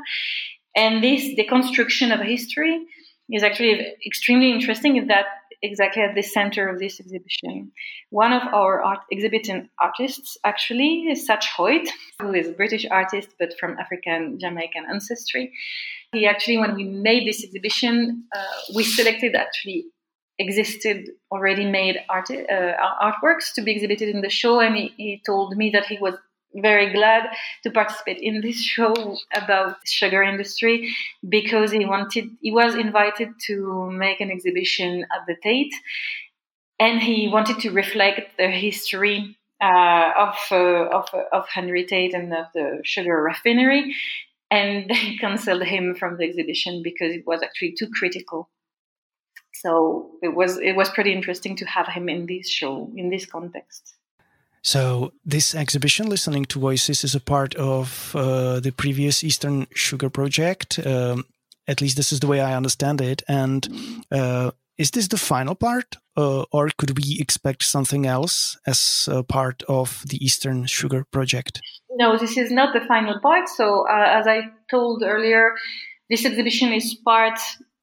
And 0.76 1.04
this 1.04 1.34
deconstruction 1.38 2.14
of 2.14 2.26
history 2.26 2.86
is 3.32 3.44
actually 3.44 3.96
extremely 4.06 4.52
interesting 4.52 4.98
in 4.98 5.08
that 5.08 5.26
exactly 5.62 6.02
at 6.02 6.16
the 6.16 6.24
center 6.24 6.68
of 6.68 6.80
this 6.80 7.00
exhibition. 7.00 7.72
One 8.10 8.34
of 8.34 8.42
our 8.54 8.82
art 8.82 9.00
exhibiting 9.12 9.70
artists, 9.80 10.38
actually, 10.44 11.06
is 11.12 11.28
Satch 11.28 11.46
Hoyt, 11.56 11.88
who 12.20 12.34
is 12.34 12.50
a 12.50 12.52
British 12.52 12.86
artist 12.90 13.30
but 13.40 13.54
from 13.60 13.78
African 13.78 14.40
Jamaican 14.40 14.86
ancestry. 14.90 15.54
He 16.12 16.26
actually, 16.26 16.58
when 16.58 16.76
we 16.76 16.84
made 16.84 17.28
this 17.28 17.44
exhibition, 17.44 18.26
uh, 18.36 18.74
we 18.76 18.84
selected 18.84 19.36
actually 19.36 19.86
existed 20.40 21.10
already 21.32 21.66
made 21.66 21.98
art, 22.10 22.30
uh, 22.32 22.74
artworks 23.02 23.54
to 23.56 23.62
be 23.62 23.72
exhibited 23.72 24.10
in 24.10 24.22
the 24.22 24.30
show, 24.30 24.60
and 24.60 24.76
he, 24.76 24.94
he 24.98 25.22
told 25.26 25.56
me 25.56 25.70
that 25.70 25.86
he 25.86 25.98
was 26.00 26.16
very 26.56 26.92
glad 26.94 27.30
to 27.64 27.72
participate 27.72 28.20
in 28.22 28.42
this 28.42 28.62
show 28.74 29.18
about 29.34 29.78
sugar 29.86 30.24
industry 30.24 30.90
because 31.28 31.72
he 31.72 31.86
wanted 31.86 32.30
he 32.42 32.52
was 32.52 32.76
invited 32.76 33.30
to 33.48 33.90
make 33.92 34.20
an 34.22 34.32
exhibition 34.32 35.06
at 35.12 35.26
the 35.28 35.36
Tate 35.42 35.74
and 36.80 37.02
he 37.02 37.28
wanted 37.28 37.60
to 37.60 37.72
reflect 37.72 38.38
the 38.38 38.50
history 38.50 39.38
uh, 39.62 40.12
of, 40.18 40.36
uh, 40.52 40.88
of 40.98 41.06
of 41.32 41.48
Henry 41.48 41.86
Tate 41.86 42.14
and 42.14 42.34
of 42.34 42.48
the 42.54 42.82
sugar 42.84 43.22
refinery 43.22 43.96
and 44.50 44.90
they 44.90 45.16
cancelled 45.20 45.64
him 45.64 45.96
from 45.96 46.18
the 46.18 46.26
exhibition 46.26 46.82
because 46.84 47.14
it 47.14 47.26
was 47.26 47.42
actually 47.42 47.74
too 47.78 47.88
critical. 47.98 48.50
So 49.54 50.12
it 50.22 50.36
was 50.36 50.58
it 50.58 50.76
was 50.76 50.90
pretty 50.90 51.14
interesting 51.14 51.56
to 51.58 51.66
have 51.66 51.88
him 51.88 52.10
in 52.10 52.26
this 52.26 52.50
show 52.50 52.92
in 52.96 53.10
this 53.10 53.26
context 53.26 53.96
so 54.64 55.14
this 55.26 55.56
exhibition, 55.56 56.10
Listening 56.10 56.46
to 56.46 56.60
Voices, 56.60 57.04
is 57.04 57.16
a 57.16 57.20
part 57.20 57.56
of 57.56 58.16
uh, 58.16 58.60
the 58.60 58.72
previous 58.72 59.24
Eastern 59.24 59.68
Sugar 59.74 60.10
Project. 60.10 60.80
Um, 60.86 61.26
at 61.68 61.82
least 61.82 61.98
this 61.98 62.12
is 62.12 62.20
the 62.20 62.28
way 62.28 62.42
I 62.42 62.56
understand 62.56 63.02
it. 63.02 63.24
And 63.28 63.68
uh, 64.12 64.52
is 64.78 64.92
this 64.92 65.08
the 65.08 65.18
final 65.18 65.56
part, 65.56 65.96
uh, 66.18 66.44
or 66.52 66.70
could 66.78 66.98
we 66.98 67.18
expect 67.20 67.64
something 67.64 68.06
else 68.06 68.58
as 68.66 69.08
part 69.28 69.64
of 69.68 70.04
the 70.08 70.24
Eastern 70.24 70.66
Sugar 70.66 71.06
Project? 71.12 71.62
No, 71.92 72.18
this 72.18 72.38
is 72.38 72.52
not 72.52 72.74
the 72.74 72.86
final 72.88 73.20
part. 73.20 73.50
So, 73.50 73.86
uh, 73.88 74.06
as 74.08 74.28
I 74.28 74.42
told 74.70 75.04
earlier, 75.04 75.54
this 76.10 76.26
exhibition 76.26 76.74
is 76.74 76.96
part 77.06 77.40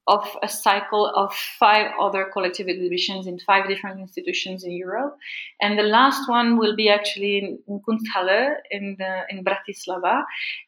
of 0.09 0.27
a 0.43 0.49
cycle 0.49 1.13
of 1.15 1.33
five 1.35 1.93
other 2.01 2.31
collective 2.33 2.67
exhibitions 2.67 3.27
in 3.27 3.39
five 3.39 3.69
different 3.69 4.01
institutions 4.01 4.65
in 4.65 4.73
Europe. 4.73 5.17
And 5.61 5.79
the 5.79 5.83
last 5.83 6.29
one 6.29 6.57
will 6.57 6.75
be 6.75 6.89
actually 6.89 7.61
in, 7.69 7.81
Kunsthalle 7.87 8.55
in, 8.71 8.97
the, 8.99 9.25
in 9.29 9.45
Bratislava 9.45 10.23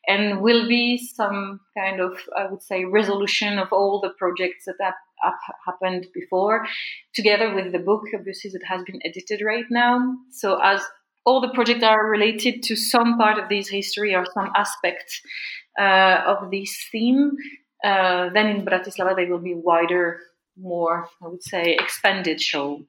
and 0.06 0.42
will 0.42 0.68
be 0.68 0.98
some 0.98 1.60
kind 1.76 2.00
of, 2.00 2.20
I 2.36 2.46
would 2.50 2.62
say, 2.62 2.84
resolution 2.84 3.58
of 3.58 3.72
all 3.72 4.00
the 4.00 4.10
projects 4.10 4.66
that 4.66 4.76
have, 4.80 4.94
have 5.22 5.34
happened 5.64 6.06
before, 6.12 6.66
together 7.14 7.54
with 7.54 7.72
the 7.72 7.78
book, 7.78 8.02
obviously, 8.14 8.50
that 8.50 8.64
has 8.68 8.82
been 8.84 9.00
edited 9.04 9.40
right 9.44 9.64
now. 9.70 10.16
So 10.30 10.60
as 10.62 10.82
all 11.24 11.40
the 11.40 11.54
projects 11.54 11.82
are 11.82 12.10
related 12.10 12.62
to 12.64 12.76
some 12.76 13.16
part 13.16 13.38
of 13.38 13.48
this 13.48 13.68
history 13.68 14.14
or 14.14 14.26
some 14.34 14.50
aspect 14.54 15.22
uh, 15.78 16.22
of 16.26 16.50
this 16.50 16.76
theme. 16.90 17.32
Uh, 17.84 18.28
then 18.30 18.46
in 18.46 18.64
Bratislava, 18.64 19.16
they 19.16 19.26
will 19.26 19.38
be 19.38 19.54
wider, 19.54 20.20
more, 20.56 21.08
I 21.22 21.28
would 21.28 21.42
say, 21.42 21.74
expanded 21.74 22.40
show. 22.40 22.84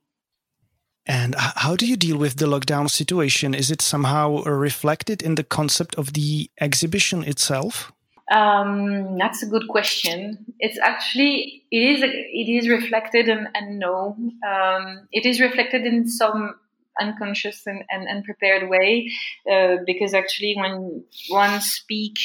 And 1.07 1.35
how 1.37 1.75
do 1.75 1.87
you 1.87 1.95
deal 1.95 2.17
with 2.17 2.37
the 2.37 2.45
lockdown 2.45 2.89
situation? 2.89 3.55
Is 3.55 3.71
it 3.71 3.81
somehow 3.81 4.43
reflected 4.43 5.21
in 5.21 5.35
the 5.35 5.43
concept 5.43 5.95
of 5.95 6.13
the 6.13 6.49
exhibition 6.59 7.23
itself? 7.23 7.91
Um, 8.31 9.17
that's 9.17 9.43
a 9.43 9.47
good 9.47 9.67
question. 9.67 10.45
It's 10.59 10.79
actually 10.79 11.63
it 11.71 11.77
is 11.77 12.03
it 12.03 12.49
is 12.49 12.69
reflected 12.69 13.27
and, 13.27 13.49
and 13.53 13.77
no, 13.77 14.15
um, 14.47 15.07
it 15.11 15.25
is 15.25 15.41
reflected 15.41 15.85
in 15.85 16.07
some 16.07 16.55
unconscious 16.99 17.65
and, 17.65 17.83
and 17.89 18.07
unprepared 18.07 18.69
way 18.69 19.11
uh, 19.51 19.77
because 19.85 20.13
actually 20.13 20.55
when 20.55 21.03
one 21.29 21.59
speak 21.61 22.17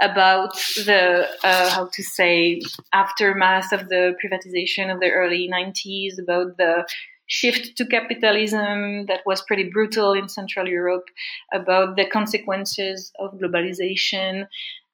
about 0.00 0.54
the 0.86 1.28
uh, 1.42 1.70
how 1.70 1.88
to 1.92 2.02
say 2.02 2.60
aftermath 2.92 3.72
of 3.72 3.88
the 3.88 4.14
privatization 4.22 4.92
of 4.92 5.00
the 5.00 5.10
early 5.10 5.50
90s 5.52 6.18
about 6.18 6.56
the 6.56 6.86
shift 7.26 7.76
to 7.76 7.84
capitalism 7.84 9.06
that 9.06 9.20
was 9.26 9.42
pretty 9.42 9.68
brutal 9.70 10.12
in 10.12 10.28
central 10.28 10.68
europe 10.68 11.08
about 11.52 11.96
the 11.96 12.06
consequences 12.06 13.12
of 13.18 13.34
globalization 13.38 14.46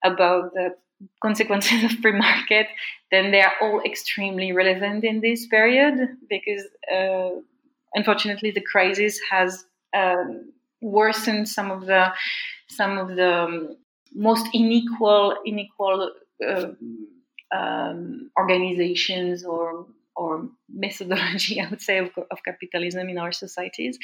about 0.05 0.53
the 0.55 0.75
consequences 1.23 1.85
of 1.85 1.91
free 2.03 2.13
market 2.13 2.67
then 3.11 3.31
they 3.31 3.43
are 3.43 3.53
all 3.61 3.81
extremely 3.85 4.53
relevant 4.53 5.05
in 5.05 5.21
this 5.21 5.47
period 5.47 5.95
because 6.29 6.65
uh, 6.93 7.31
unfortunately 7.95 8.51
the 8.51 8.61
crisis 8.61 9.21
has 9.31 9.65
um, 9.95 10.53
worsened 10.81 11.49
some 11.49 11.71
of 11.71 11.87
the 11.87 12.13
some 12.69 12.99
of 12.99 13.17
the 13.17 13.33
um, 13.33 13.77
most 14.15 14.47
unequal 14.55 15.37
unequal 15.45 16.11
uh, 16.47 16.67
um, 17.55 18.31
organizations 18.39 19.45
or 19.45 19.87
or 20.17 20.49
methodology, 20.73 21.61
I 21.61 21.69
would 21.69 21.81
say, 21.81 21.99
of, 21.99 22.11
of, 22.31 22.39
capitalism 22.45 23.09
in 23.09 23.19
our 23.19 23.33
societies. 23.33 23.99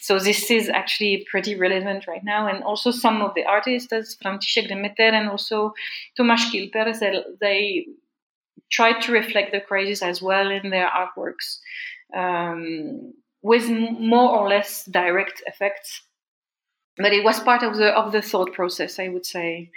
So 0.00 0.18
this 0.18 0.50
is 0.50 0.68
actually 0.68 1.24
pretty 1.30 1.54
relevant 1.54 2.06
right 2.08 2.24
now. 2.24 2.48
And 2.48 2.64
also 2.64 2.90
some 2.90 3.22
of 3.22 3.34
the 3.34 3.44
artists, 3.44 3.92
as 3.92 4.16
František 4.24 4.68
Demeter 4.68 5.04
and 5.04 5.28
also 5.28 5.72
Tomáš 6.18 6.50
Kilper, 6.50 6.98
they, 6.98 7.22
they 7.40 7.86
try 8.72 8.98
to 9.00 9.12
reflect 9.12 9.52
the 9.52 9.60
crisis 9.60 10.02
as 10.02 10.20
well 10.20 10.50
in 10.50 10.70
their 10.70 10.88
artworks 10.88 11.58
um, 12.16 13.12
with 13.42 13.68
more 13.68 14.36
or 14.36 14.48
less 14.48 14.84
direct 14.86 15.42
effects 15.46 16.02
but 16.96 17.12
it 17.12 17.24
was 17.24 17.40
part 17.40 17.62
of 17.62 17.76
the 17.76 17.88
of 17.96 18.12
the 18.12 18.22
thought 18.22 18.52
process 18.52 18.98
i 18.98 19.08
would 19.08 19.26
say 19.26 19.70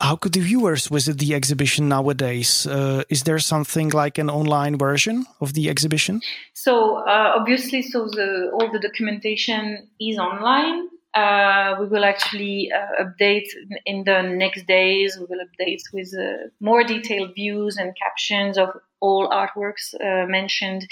how 0.00 0.14
could 0.14 0.32
the 0.32 0.40
viewers 0.40 0.86
visit 0.86 1.18
the 1.18 1.34
exhibition 1.34 1.88
nowadays? 1.88 2.66
Uh, 2.66 3.02
is 3.08 3.24
there 3.24 3.40
something 3.40 3.90
like 3.90 4.16
an 4.18 4.30
online 4.30 4.78
version 4.78 5.26
of 5.40 5.54
the 5.54 5.68
exhibition? 5.68 6.20
So 6.54 6.98
uh, 6.98 7.32
obviously, 7.34 7.82
so 7.82 8.06
the, 8.06 8.50
all 8.52 8.70
the 8.70 8.78
documentation 8.78 9.88
is 10.00 10.18
online. 10.18 10.88
Uh, 11.14 11.74
we 11.80 11.86
will 11.86 12.04
actually 12.04 12.70
uh, 12.70 13.02
update 13.04 13.48
in 13.86 14.04
the 14.04 14.22
next 14.22 14.66
days. 14.68 15.18
We 15.18 15.26
will 15.28 15.44
update 15.44 15.82
with 15.92 16.14
uh, 16.16 16.48
more 16.60 16.84
detailed 16.84 17.34
views 17.34 17.76
and 17.76 17.92
captions 18.00 18.56
of 18.56 18.68
all 19.00 19.28
artworks 19.30 19.94
uh, 19.94 20.26
mentioned 20.28 20.86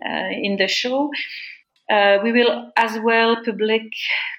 in 0.00 0.56
the 0.58 0.68
show. 0.68 1.10
Uh, 1.90 2.18
we 2.22 2.32
will 2.32 2.72
as 2.76 2.98
well 3.00 3.36
public, 3.44 3.82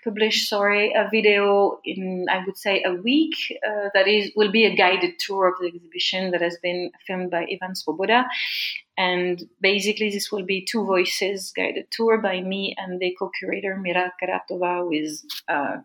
publish 0.03 0.49
sorry 0.49 0.93
a 0.93 1.07
video 1.11 1.79
in 1.85 2.25
I 2.27 2.43
would 2.43 2.57
say 2.57 2.83
a 2.83 2.93
week 2.93 3.35
uh, 3.67 3.89
that 3.93 4.07
is 4.07 4.31
will 4.35 4.51
be 4.51 4.65
a 4.65 4.75
guided 4.75 5.19
tour 5.19 5.47
of 5.47 5.53
the 5.59 5.67
exhibition 5.67 6.31
that 6.31 6.41
has 6.41 6.57
been 6.63 6.91
filmed 7.05 7.29
by 7.29 7.41
Ivan 7.41 7.75
Svoboda, 7.75 8.25
and 8.97 9.47
basically 9.61 10.09
this 10.09 10.31
will 10.31 10.43
be 10.43 10.65
two 10.65 10.85
voices 10.85 11.53
guided 11.55 11.85
tour 11.91 12.17
by 12.17 12.41
me 12.41 12.75
and 12.79 12.99
the 12.99 13.15
co-curator 13.19 13.77
Mira 13.77 14.11
Karatova 14.19 14.87
with 14.89 15.21
uh, 15.47 15.77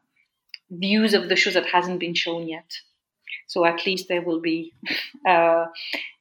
views 0.71 1.12
of 1.12 1.29
the 1.29 1.37
show 1.37 1.50
that 1.50 1.67
hasn't 1.67 2.00
been 2.00 2.14
shown 2.14 2.49
yet. 2.49 2.73
So 3.49 3.67
at 3.67 3.85
least 3.85 4.09
there 4.09 4.23
will 4.23 4.40
be 4.40 4.73
uh, 5.29 5.67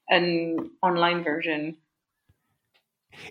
an 0.10 0.72
online 0.82 1.24
version 1.24 1.78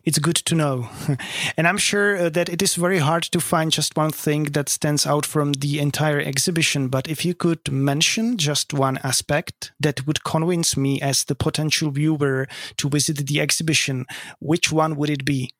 it's 0.05 0.19
good 0.19 0.37
to 0.37 0.55
know. 0.55 0.89
and 1.57 1.67
I'm 1.67 1.79
sure 1.79 2.17
uh, 2.17 2.29
that 2.31 2.49
it 2.49 2.63
is 2.63 2.75
very 2.75 2.99
hard 2.99 3.25
to 3.25 3.41
find 3.41 3.71
just 3.71 3.97
one 3.97 4.11
thing 4.11 4.45
that 4.53 4.69
stands 4.69 5.07
out 5.07 5.27
from 5.27 5.53
the 5.53 5.79
entire 5.79 6.21
exhibition. 6.21 6.89
But 6.89 7.09
if 7.09 7.25
you 7.25 7.35
could 7.35 7.71
mention 7.71 8.37
just 8.39 8.75
one 8.75 8.99
aspect 9.03 9.73
that 9.81 10.07
would 10.07 10.25
convince 10.25 10.77
me 10.77 11.01
as 11.01 11.25
the 11.25 11.35
potential 11.35 11.91
viewer 11.91 12.49
to 12.77 12.89
visit 12.89 13.27
the 13.27 13.41
exhibition, 13.41 14.07
which 14.41 14.73
one 14.73 14.97
would 14.97 15.11
it 15.11 15.25
be? 15.25 15.53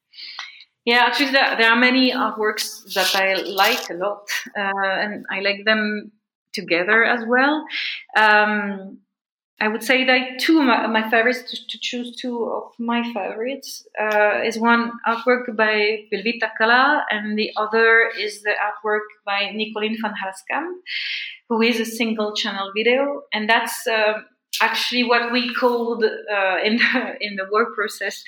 Yeah, 0.85 1.05
actually, 1.07 1.33
there, 1.33 1.71
are 1.71 1.77
many 1.77 2.13
artworks 2.13 2.95
that 2.95 3.15
I 3.15 3.35
like 3.43 3.91
a 3.91 3.95
lot, 3.95 4.27
uh, 4.57 4.73
and 4.85 5.27
I 5.31 5.41
like 5.41 5.67
them 5.67 6.13
together 6.55 7.05
as 7.05 7.25
well. 7.27 7.67
Um, 8.17 9.01
I 9.61 9.67
would 9.67 9.83
say 9.83 10.05
that 10.05 10.39
two 10.39 10.61
of 10.61 10.67
my, 10.67 10.87
my 10.87 11.11
favorites, 11.11 11.43
to, 11.51 11.67
to, 11.67 11.79
choose 11.81 12.15
two 12.15 12.45
of 12.45 12.73
my 12.79 13.03
favorites, 13.13 13.87
uh, 14.01 14.41
is 14.45 14.57
one 14.57 14.93
artwork 15.07 15.57
by 15.57 16.05
Pilvi 16.13 16.39
Takala, 16.41 17.03
and 17.11 17.37
the 17.37 17.51
other 17.57 18.09
is 18.19 18.43
the 18.43 18.53
artwork 18.53 19.07
by 19.27 19.51
Nicoline 19.53 19.97
van 20.01 20.15
Harskamp, 20.15 20.77
who 21.49 21.61
is 21.61 21.81
a 21.81 21.85
single 21.85 22.35
channel 22.37 22.71
video. 22.77 23.23
And 23.33 23.51
that's 23.51 23.85
uh, 23.89 24.21
actually 24.63 25.03
what 25.03 25.33
we 25.33 25.53
called 25.53 26.05
uh, 26.05 26.57
in, 26.65 26.77
the, 26.77 27.17
in 27.21 27.35
the 27.35 27.47
work 27.51 27.75
process 27.75 28.23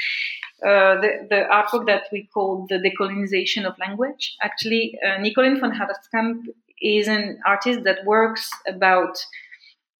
uh, 0.63 1.01
the, 1.01 1.27
the, 1.31 1.47
artwork 1.51 1.87
that 1.87 2.03
we 2.13 2.29
call 2.35 2.67
the 2.69 2.77
decolonization 2.77 3.65
of 3.65 3.75
language. 3.79 4.37
Actually, 4.43 4.99
uh, 5.03 5.17
van 5.23 5.73
Harskamp 5.73 6.43
is 6.83 7.09
an 7.09 7.39
artist 7.47 7.85
that 7.85 8.05
works 8.05 8.51
about 8.67 9.17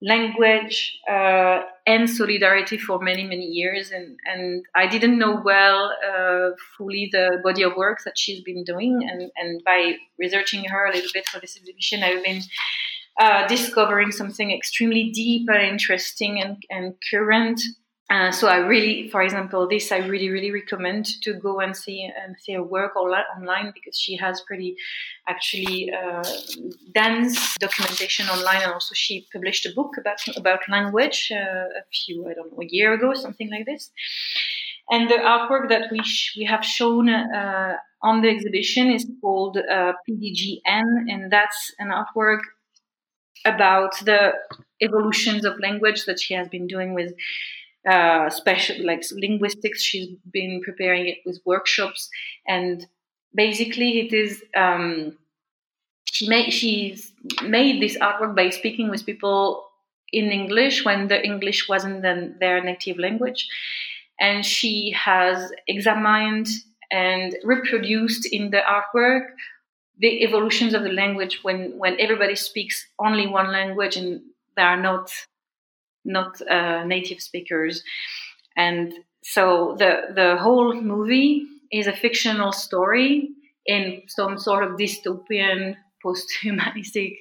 language 0.01 0.97
uh, 1.09 1.61
and 1.85 2.09
solidarity 2.09 2.77
for 2.77 2.99
many 2.99 3.23
many 3.23 3.45
years. 3.45 3.91
And 3.91 4.17
and 4.25 4.65
I 4.75 4.87
didn't 4.87 5.17
know 5.17 5.41
well 5.43 5.91
uh, 6.07 6.55
fully 6.77 7.09
the 7.11 7.39
body 7.43 7.63
of 7.63 7.75
work 7.75 7.99
that 8.05 8.17
she's 8.17 8.41
been 8.43 8.63
doing. 8.63 9.07
And 9.09 9.31
and 9.35 9.63
by 9.63 9.95
researching 10.19 10.65
her 10.65 10.85
a 10.85 10.93
little 10.93 11.11
bit 11.13 11.27
for 11.27 11.39
this 11.39 11.57
exhibition 11.57 12.03
I've 12.03 12.23
been 12.23 12.41
uh, 13.19 13.47
discovering 13.47 14.11
something 14.11 14.51
extremely 14.51 15.11
deep 15.11 15.47
and 15.49 15.61
interesting 15.61 16.41
and, 16.41 16.63
and 16.69 16.95
current 17.11 17.61
uh, 18.11 18.29
so 18.29 18.49
I 18.49 18.57
really, 18.57 19.07
for 19.09 19.21
example, 19.21 19.69
this 19.69 19.89
I 19.91 19.99
really, 19.99 20.29
really 20.29 20.51
recommend 20.51 21.05
to 21.21 21.33
go 21.33 21.61
and 21.61 21.75
see 21.75 22.03
and 22.03 22.35
see 22.37 22.53
her 22.53 22.63
work 22.63 22.95
online 22.97 23.71
because 23.73 23.97
she 23.97 24.17
has 24.17 24.41
pretty, 24.41 24.75
actually, 25.29 25.93
uh, 25.93 26.21
dense 26.93 27.55
documentation 27.59 28.27
online, 28.27 28.63
and 28.63 28.73
also 28.73 28.93
she 28.93 29.27
published 29.31 29.65
a 29.65 29.71
book 29.73 29.95
about 29.97 30.19
about 30.35 30.59
language 30.67 31.31
uh, 31.31 31.81
a 31.81 31.83
few, 31.93 32.27
I 32.27 32.33
don't 32.33 32.51
know, 32.51 32.61
a 32.61 32.67
year 32.69 32.91
ago, 32.93 33.13
something 33.13 33.49
like 33.49 33.65
this. 33.65 33.91
And 34.89 35.09
the 35.09 35.15
artwork 35.15 35.69
that 35.69 35.89
we 35.89 36.03
sh- 36.03 36.35
we 36.37 36.43
have 36.43 36.65
shown 36.65 37.07
uh, 37.07 37.77
on 38.03 38.21
the 38.21 38.29
exhibition 38.29 38.91
is 38.91 39.05
called 39.21 39.55
uh, 39.57 39.93
PDGN, 40.05 41.05
and 41.07 41.31
that's 41.31 41.73
an 41.79 41.91
artwork 41.91 42.41
about 43.45 43.93
the 44.05 44.33
evolutions 44.81 45.45
of 45.45 45.59
language 45.59 46.05
that 46.05 46.19
she 46.19 46.33
has 46.33 46.47
been 46.49 46.67
doing 46.67 46.93
with 46.93 47.13
uh, 47.89 48.29
special 48.29 48.85
like 48.85 49.03
linguistics. 49.11 49.81
She's 49.81 50.09
been 50.31 50.61
preparing 50.63 51.07
it 51.07 51.17
with 51.25 51.41
workshops, 51.45 52.09
and 52.47 52.85
basically, 53.33 53.99
it 53.99 54.13
is. 54.13 54.43
Um, 54.55 55.17
she 56.05 56.27
made 56.27 56.51
she's 56.51 57.11
made 57.43 57.81
this 57.81 57.97
artwork 57.97 58.35
by 58.35 58.49
speaking 58.49 58.89
with 58.89 59.05
people 59.05 59.65
in 60.11 60.25
English 60.25 60.83
when 60.83 61.07
the 61.07 61.23
English 61.23 61.69
wasn't 61.69 62.01
then 62.01 62.35
their 62.39 62.63
native 62.63 62.97
language, 62.97 63.47
and 64.19 64.45
she 64.45 64.91
has 64.91 65.51
examined 65.67 66.47
and 66.91 67.35
reproduced 67.43 68.27
in 68.31 68.51
the 68.51 68.59
artwork 68.59 69.27
the 69.97 70.23
evolutions 70.23 70.73
of 70.73 70.83
the 70.83 70.91
language 70.91 71.39
when 71.43 71.77
when 71.77 71.95
everybody 71.99 72.35
speaks 72.35 72.87
only 72.99 73.27
one 73.27 73.51
language 73.51 73.95
and 73.95 74.21
there 74.57 74.67
are 74.67 74.81
not 74.81 75.11
not 76.05 76.41
uh, 76.49 76.83
native 76.85 77.21
speakers. 77.21 77.83
And 78.55 78.93
so 79.23 79.75
the 79.77 80.13
the 80.13 80.37
whole 80.37 80.73
movie 80.73 81.45
is 81.71 81.87
a 81.87 81.93
fictional 81.93 82.51
story 82.51 83.29
in 83.65 84.01
some 84.07 84.37
sort 84.37 84.63
of 84.63 84.77
dystopian 84.77 85.75
post-humanistic 86.03 87.13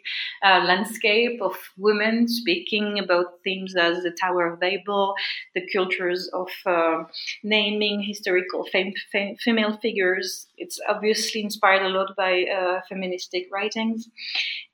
uh, 0.42 0.64
landscape 0.64 1.40
of 1.42 1.54
women 1.76 2.26
speaking 2.26 2.98
about 2.98 3.26
themes 3.44 3.76
as 3.76 4.02
the 4.02 4.10
Tower 4.10 4.52
of 4.54 4.60
Babel, 4.60 5.14
the 5.54 5.60
cultures 5.70 6.30
of 6.32 6.48
uh, 6.64 7.04
naming 7.42 8.02
historical 8.02 8.66
fem- 8.72 8.94
fem- 9.12 9.36
female 9.36 9.76
figures. 9.76 10.46
It's 10.56 10.80
obviously 10.88 11.42
inspired 11.42 11.82
a 11.82 11.90
lot 11.90 12.16
by 12.16 12.44
uh, 12.44 12.80
feministic 12.88 13.48
writings, 13.52 14.08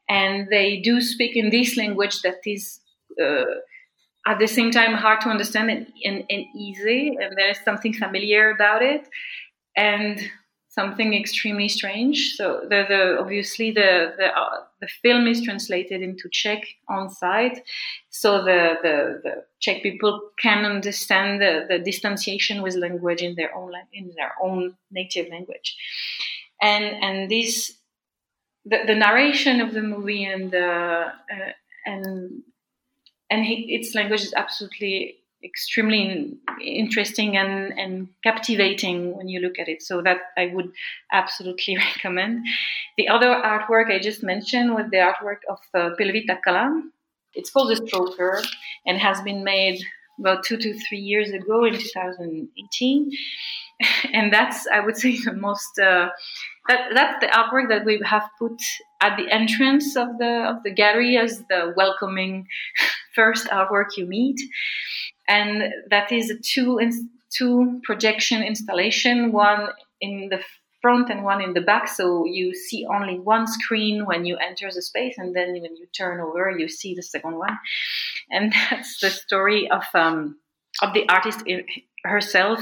and 0.08 0.46
they 0.50 0.80
do 0.80 1.00
speak 1.00 1.36
in 1.36 1.50
this 1.50 1.76
language 1.76 2.22
that 2.22 2.40
is 2.46 2.80
uh, 3.20 3.44
at 4.26 4.38
the 4.38 4.49
same 4.49 4.71
time 4.71 4.92
hard 4.95 5.21
to 5.21 5.28
understand 5.28 5.71
and, 5.71 5.87
and, 6.04 6.25
and 6.28 6.45
easy 6.54 7.16
and 7.21 7.37
there's 7.37 7.61
something 7.64 7.92
familiar 7.92 8.50
about 8.50 8.83
it 8.83 9.09
and 9.76 10.21
something 10.68 11.14
extremely 11.14 11.68
strange. 11.68 12.35
So 12.37 12.61
the, 12.62 12.85
the 12.88 13.18
obviously 13.18 13.71
the 13.71 14.12
the, 14.18 14.26
uh, 14.26 14.64
the 14.80 14.88
film 15.02 15.26
is 15.26 15.42
translated 15.42 16.02
into 16.02 16.28
czech 16.30 16.62
on 16.88 17.09
site. 17.09 17.59
So 18.11 18.45
the, 18.45 18.75
the, 18.83 19.21
the 19.25 19.45
czech 19.59 19.83
people 19.83 20.21
can 20.38 20.66
understand 20.66 21.40
the, 21.40 21.66
the 21.68 21.78
distanciation 21.78 22.62
with 22.62 22.75
language 22.76 23.23
in 23.23 23.37
their 23.37 23.54
own 23.56 23.73
in 23.92 24.12
their 24.16 24.35
own 24.42 24.76
native 24.90 25.28
language. 25.30 25.76
And 26.61 26.85
and 26.85 27.30
this 27.30 27.73
the, 28.66 28.78
the 28.87 28.95
narration 28.95 29.61
of 29.61 29.73
the 29.73 29.83
movie 29.83 30.25
and 30.25 30.50
the 30.50 30.66
uh, 30.66 31.52
and 31.87 32.42
and 33.30 33.45
he, 33.45 33.75
its 33.75 33.95
language 33.95 34.23
is 34.23 34.35
absolutely 34.35 35.16
extremely 35.45 36.37
interesting 36.62 37.37
and, 37.37 37.78
and 37.78 38.09
captivating 38.23 39.16
when 39.16 39.28
you 39.28 39.40
look 39.40 39.59
at 39.59 39.68
it. 39.68 39.83
So 39.83 40.02
that 40.02 40.18
I 40.37 40.50
would 40.52 40.73
absolutely 41.12 41.76
recommend. 41.95 42.47
The 42.97 43.09
other 43.09 43.28
artwork 43.28 43.90
I 43.90 43.99
just 43.99 44.23
mentioned 44.23 44.75
was 44.75 44.87
the 44.90 44.99
artwork 44.99 45.40
of 45.49 45.59
uh, 45.75 45.90
Pilvi 45.99 46.24
Takala. 46.27 46.83
It's 47.35 47.50
called 47.50 47.70
The 47.70 47.83
Stroker 47.85 48.44
and 48.87 48.98
has 48.98 49.20
been 49.20 49.44
made 49.44 49.79
about 50.18 50.44
two 50.44 50.57
to 50.57 50.79
three 50.88 50.98
years 50.98 51.31
ago 51.31 51.64
in 51.64 51.74
2018. 51.74 53.11
And 54.14 54.33
that's, 54.33 54.66
I 54.66 54.81
would 54.81 54.96
say, 54.96 55.18
the 55.24 55.35
most 55.35 55.79
uh, 55.79 56.09
that, 56.68 56.90
that's 56.94 57.20
the 57.20 57.27
artwork 57.27 57.68
that 57.68 57.85
we 57.85 58.00
have 58.05 58.29
put 58.38 58.61
at 59.00 59.16
the 59.16 59.31
entrance 59.31 59.96
of 59.96 60.18
the 60.18 60.46
of 60.48 60.62
the 60.62 60.70
gallery 60.70 61.16
as 61.16 61.42
the 61.48 61.72
welcoming 61.77 62.46
first 63.16 63.48
artwork 63.48 63.96
you 63.96 64.07
meet, 64.07 64.38
and 65.26 65.72
that 65.90 66.12
is 66.12 66.31
a 66.31 66.38
two 66.38 66.79
in, 66.79 67.11
two 67.37 67.81
projection 67.83 68.42
installation, 68.42 69.33
one 69.33 69.70
in 70.00 70.29
the 70.31 70.40
front 70.83 71.11
and 71.11 71.24
one 71.24 71.42
in 71.42 71.55
the 71.55 71.61
back. 71.61 71.88
So 71.88 72.24
you 72.24 72.55
see 72.55 72.87
only 72.87 73.18
one 73.18 73.46
screen 73.48 74.07
when 74.07 74.24
you 74.24 74.37
enter 74.37 74.70
the 74.72 74.83
space, 74.83 75.16
and 75.18 75.35
then 75.35 75.52
when 75.52 75.74
you 75.76 75.87
turn 75.96 76.20
over, 76.20 76.50
you 76.50 76.68
see 76.68 76.94
the 76.94 77.02
second 77.02 77.37
one, 77.38 77.59
and 78.31 78.52
that's 78.70 79.00
the 79.00 79.11
story 79.11 79.68
of 79.70 79.83
um, 79.94 80.37
of 80.83 80.94
the 80.94 81.09
artist 81.09 81.40
herself 82.05 82.61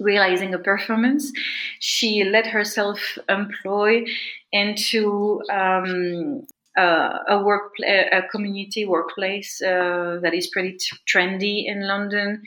realizing 0.00 0.54
a 0.54 0.58
performance. 0.58 1.32
She 1.78 2.24
let 2.24 2.46
herself 2.46 3.18
employ 3.28 4.04
into 4.52 5.42
um, 5.50 6.46
uh, 6.76 7.18
a 7.28 7.42
work, 7.42 7.72
a 7.84 8.22
community 8.30 8.84
workplace 8.84 9.60
uh, 9.62 10.18
that 10.22 10.34
is 10.34 10.48
pretty 10.48 10.72
t- 10.72 10.96
trendy 11.06 11.64
in 11.66 11.86
London, 11.86 12.42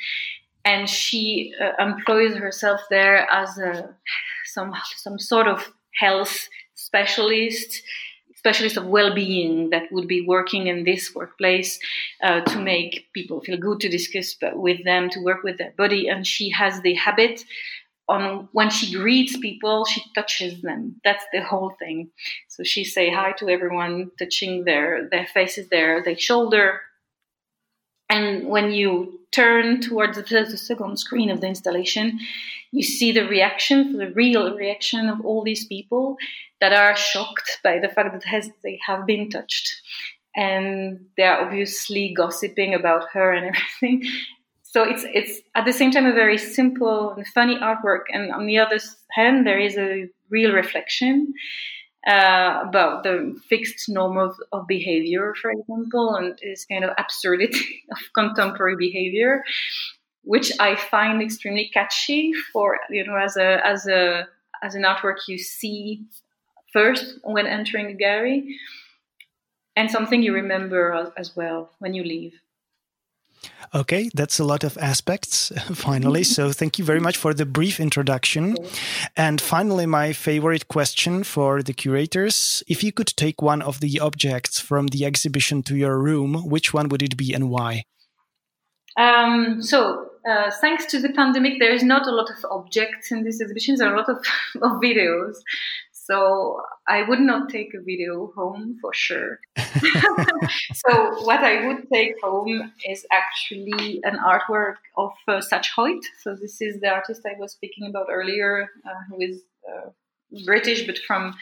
and 0.64 0.90
she 0.90 1.54
uh, 1.62 1.72
employs 1.84 2.36
herself 2.36 2.82
there 2.90 3.30
as 3.30 3.58
a 3.58 3.96
some 4.46 4.74
some 4.98 5.20
sort 5.20 5.48
of 5.48 5.72
health 6.00 6.48
specialist 6.76 7.82
specialist 8.46 8.78
of 8.78 8.86
well-being 8.86 9.72
that 9.72 9.92
would 9.92 10.08
be 10.08 10.22
working 10.22 10.68
in 10.68 10.84
this 10.84 11.16
workplace 11.16 11.80
uh, 12.22 12.42
to 12.42 12.60
make 12.60 13.08
people 13.12 13.42
feel 13.42 13.58
good 13.58 13.80
to 13.80 13.90
discuss 13.90 14.36
with 14.54 14.84
them 14.84 15.10
to 15.10 15.20
work 15.20 15.42
with 15.44 15.58
their 15.58 15.74
body. 15.76 16.08
And 16.08 16.28
she 16.28 16.52
has 16.52 16.80
the 16.82 16.94
habit 16.94 17.44
on 18.08 18.48
when 18.52 18.70
she 18.70 18.94
greets 18.94 19.38
people 19.38 19.86
she 19.86 20.02
touches 20.14 20.62
them 20.62 21.00
that's 21.04 21.26
the 21.34 21.42
whole 21.44 21.72
thing 21.80 22.10
so 22.48 22.64
she 22.64 22.84
say 22.84 23.12
hi 23.12 23.32
to 23.32 23.50
everyone 23.50 24.12
touching 24.20 24.64
their 24.64 25.08
their 25.10 25.26
faces 25.26 25.68
their 25.70 26.04
their 26.04 26.18
shoulder 26.18 26.82
and 28.08 28.48
when 28.48 28.72
you 28.72 29.20
turn 29.32 29.82
towards 29.82 30.16
the, 30.18 30.24
the 30.24 30.58
second 30.58 30.98
screen 30.98 31.30
of 31.32 31.42
the 31.42 31.48
installation 31.48 32.20
you 32.72 32.84
see 32.84 33.12
the 33.12 33.28
reaction 33.28 33.98
the 33.98 34.12
real 34.12 34.56
reaction 34.56 35.10
of 35.10 35.26
all 35.26 35.44
these 35.44 35.66
people 35.66 36.18
that 36.62 36.74
are 36.74 36.96
shocked 36.96 37.60
by 37.64 37.80
the 37.80 37.90
fact 37.90 38.14
that 38.14 38.24
has, 38.24 38.50
they 38.64 38.80
have 38.86 39.06
been 39.06 39.30
touched. 39.30 39.82
And 40.36 41.06
they're 41.16 41.40
obviously 41.40 42.14
gossiping 42.14 42.74
about 42.74 43.10
her 43.14 43.32
and 43.32 43.56
everything. 43.82 44.10
So 44.76 44.84
it's 44.84 45.06
it's 45.14 45.40
at 45.56 45.64
the 45.64 45.72
same 45.72 45.92
time 45.92 46.06
a 46.06 46.12
very 46.12 46.38
simple 46.38 47.12
and 47.12 47.26
funny 47.26 47.56
artwork, 47.56 48.08
and 48.10 48.30
on 48.34 48.46
the 48.46 48.58
other 48.58 48.78
hand, 49.14 49.48
there 49.48 49.58
is 49.58 49.78
a 49.78 50.10
real 50.30 50.52
reflection 50.52 51.34
uh, 52.06 52.60
about 52.68 53.04
the 53.04 53.40
fixed 53.48 53.88
norm 53.88 54.18
of, 54.18 54.36
of 54.52 54.68
behavior, 54.68 55.34
for 55.42 55.52
example, 55.52 56.16
and 56.16 56.38
this 56.44 56.66
kind 56.66 56.84
of 56.84 56.90
absurdity 56.98 57.86
of 57.94 58.00
contemporary 58.14 58.76
behavior, 58.76 59.46
which 60.26 60.52
I 60.60 60.76
find 60.76 61.22
extremely 61.22 61.72
catchy 61.74 62.34
for 62.52 62.78
you 62.90 63.08
know 63.08 63.16
as 63.16 63.38
a 63.38 63.66
as 63.66 63.88
a 63.88 64.28
as 64.62 64.76
an 64.76 64.84
artwork 64.84 65.20
you 65.30 65.38
see 65.38 66.04
first 66.74 67.18
when 67.24 67.48
entering 67.48 67.92
a 67.92 67.94
gallery 67.94 68.60
and 69.78 69.90
something 69.90 70.22
you 70.22 70.34
remember 70.34 71.14
as 71.16 71.34
well 71.34 71.70
when 71.80 71.94
you 71.94 72.04
leave. 72.04 72.42
Okay, 73.74 74.10
that's 74.14 74.40
a 74.40 74.44
lot 74.44 74.64
of 74.64 74.78
aspects 74.78 75.52
finally. 75.74 76.24
so, 76.24 76.52
thank 76.52 76.80
you 76.80 76.86
very 76.86 77.00
much 77.00 77.18
for 77.18 77.34
the 77.34 77.46
brief 77.46 77.80
introduction. 77.80 78.56
And 79.18 79.42
finally, 79.42 79.86
my 79.86 80.14
favorite 80.14 80.68
question 80.68 81.24
for 81.24 81.62
the 81.62 81.74
curators 81.74 82.64
if 82.68 82.84
you 82.84 82.92
could 82.92 83.08
take 83.18 83.42
one 83.42 83.62
of 83.62 83.80
the 83.80 84.00
objects 84.00 84.60
from 84.60 84.88
the 84.88 85.06
exhibition 85.06 85.64
to 85.64 85.76
your 85.76 86.00
room, 86.00 86.50
which 86.50 86.74
one 86.74 86.90
would 86.90 87.02
it 87.02 87.18
be 87.18 87.34
and 87.34 87.50
why? 87.50 87.84
Um, 88.98 89.62
so, 89.62 90.10
uh, 90.26 90.52
thanks 90.62 90.86
to 90.86 91.00
the 91.00 91.10
pandemic, 91.10 91.60
there 91.60 91.74
is 91.74 91.84
not 91.84 92.08
a 92.08 92.12
lot 92.12 92.30
of 92.30 92.46
objects 92.50 93.12
in 93.12 93.24
this 93.24 93.42
exhibition. 93.42 93.76
There 93.76 93.90
are 93.90 93.94
a 93.94 93.98
lot 93.98 94.10
of, 94.10 94.18
of 94.62 94.82
videos. 94.82 95.36
So 96.06 96.62
I 96.88 97.02
would 97.02 97.20
not 97.20 97.50
take 97.50 97.74
a 97.74 97.82
video 97.82 98.32
home 98.36 98.78
for 98.80 98.94
sure. 98.94 99.40
so 99.58 101.24
what 101.26 101.40
I 101.40 101.66
would 101.66 101.88
take 101.92 102.14
home 102.22 102.72
is 102.88 103.06
actually 103.12 104.02
an 104.04 104.18
artwork 104.18 104.76
of 104.98 105.12
uh, 105.28 105.42
Satch 105.42 105.70
Hoyt. 105.76 106.04
So 106.22 106.36
this 106.36 106.62
is 106.62 106.80
the 106.80 106.90
artist 106.90 107.22
I 107.26 107.40
was 107.40 107.54
speaking 107.54 107.88
about 107.90 108.08
earlier, 108.12 108.70
uh, 108.86 109.02
who 109.10 109.22
is 109.22 109.42
uh, 109.68 109.90
British 110.46 110.86
but 110.86 110.98
from 111.00 111.34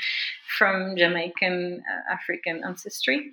from 0.57 0.95
Jamaican 0.95 1.83
uh, 1.83 2.13
African 2.13 2.63
ancestry. 2.65 3.31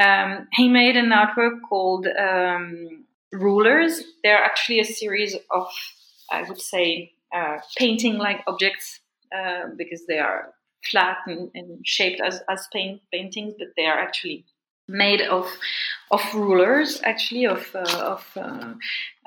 Um, 0.00 0.48
he 0.52 0.68
made 0.68 0.96
an 0.96 1.10
artwork 1.10 1.60
called 1.68 2.06
um, 2.06 3.04
Rulers. 3.32 4.02
They're 4.22 4.42
actually 4.42 4.80
a 4.80 4.84
series 4.84 5.36
of, 5.50 5.68
I 6.30 6.42
would 6.42 6.60
say, 6.60 7.12
uh, 7.34 7.58
painting-like 7.76 8.42
objects 8.46 9.00
uh, 9.36 9.66
because 9.76 10.06
they 10.06 10.18
are 10.18 10.52
flat 10.90 11.18
and, 11.26 11.50
and 11.54 11.86
shaped 11.86 12.20
as, 12.20 12.42
as 12.48 12.68
paint, 12.72 13.00
paintings, 13.12 13.54
but 13.58 13.68
they 13.76 13.86
are 13.86 13.98
actually 13.98 14.44
made 14.88 15.20
of 15.20 15.50
of 16.12 16.22
rulers 16.32 17.00
actually 17.02 17.44
of 17.44 17.74
uh, 17.74 18.14
of 18.14 18.24
uh, 18.36 18.72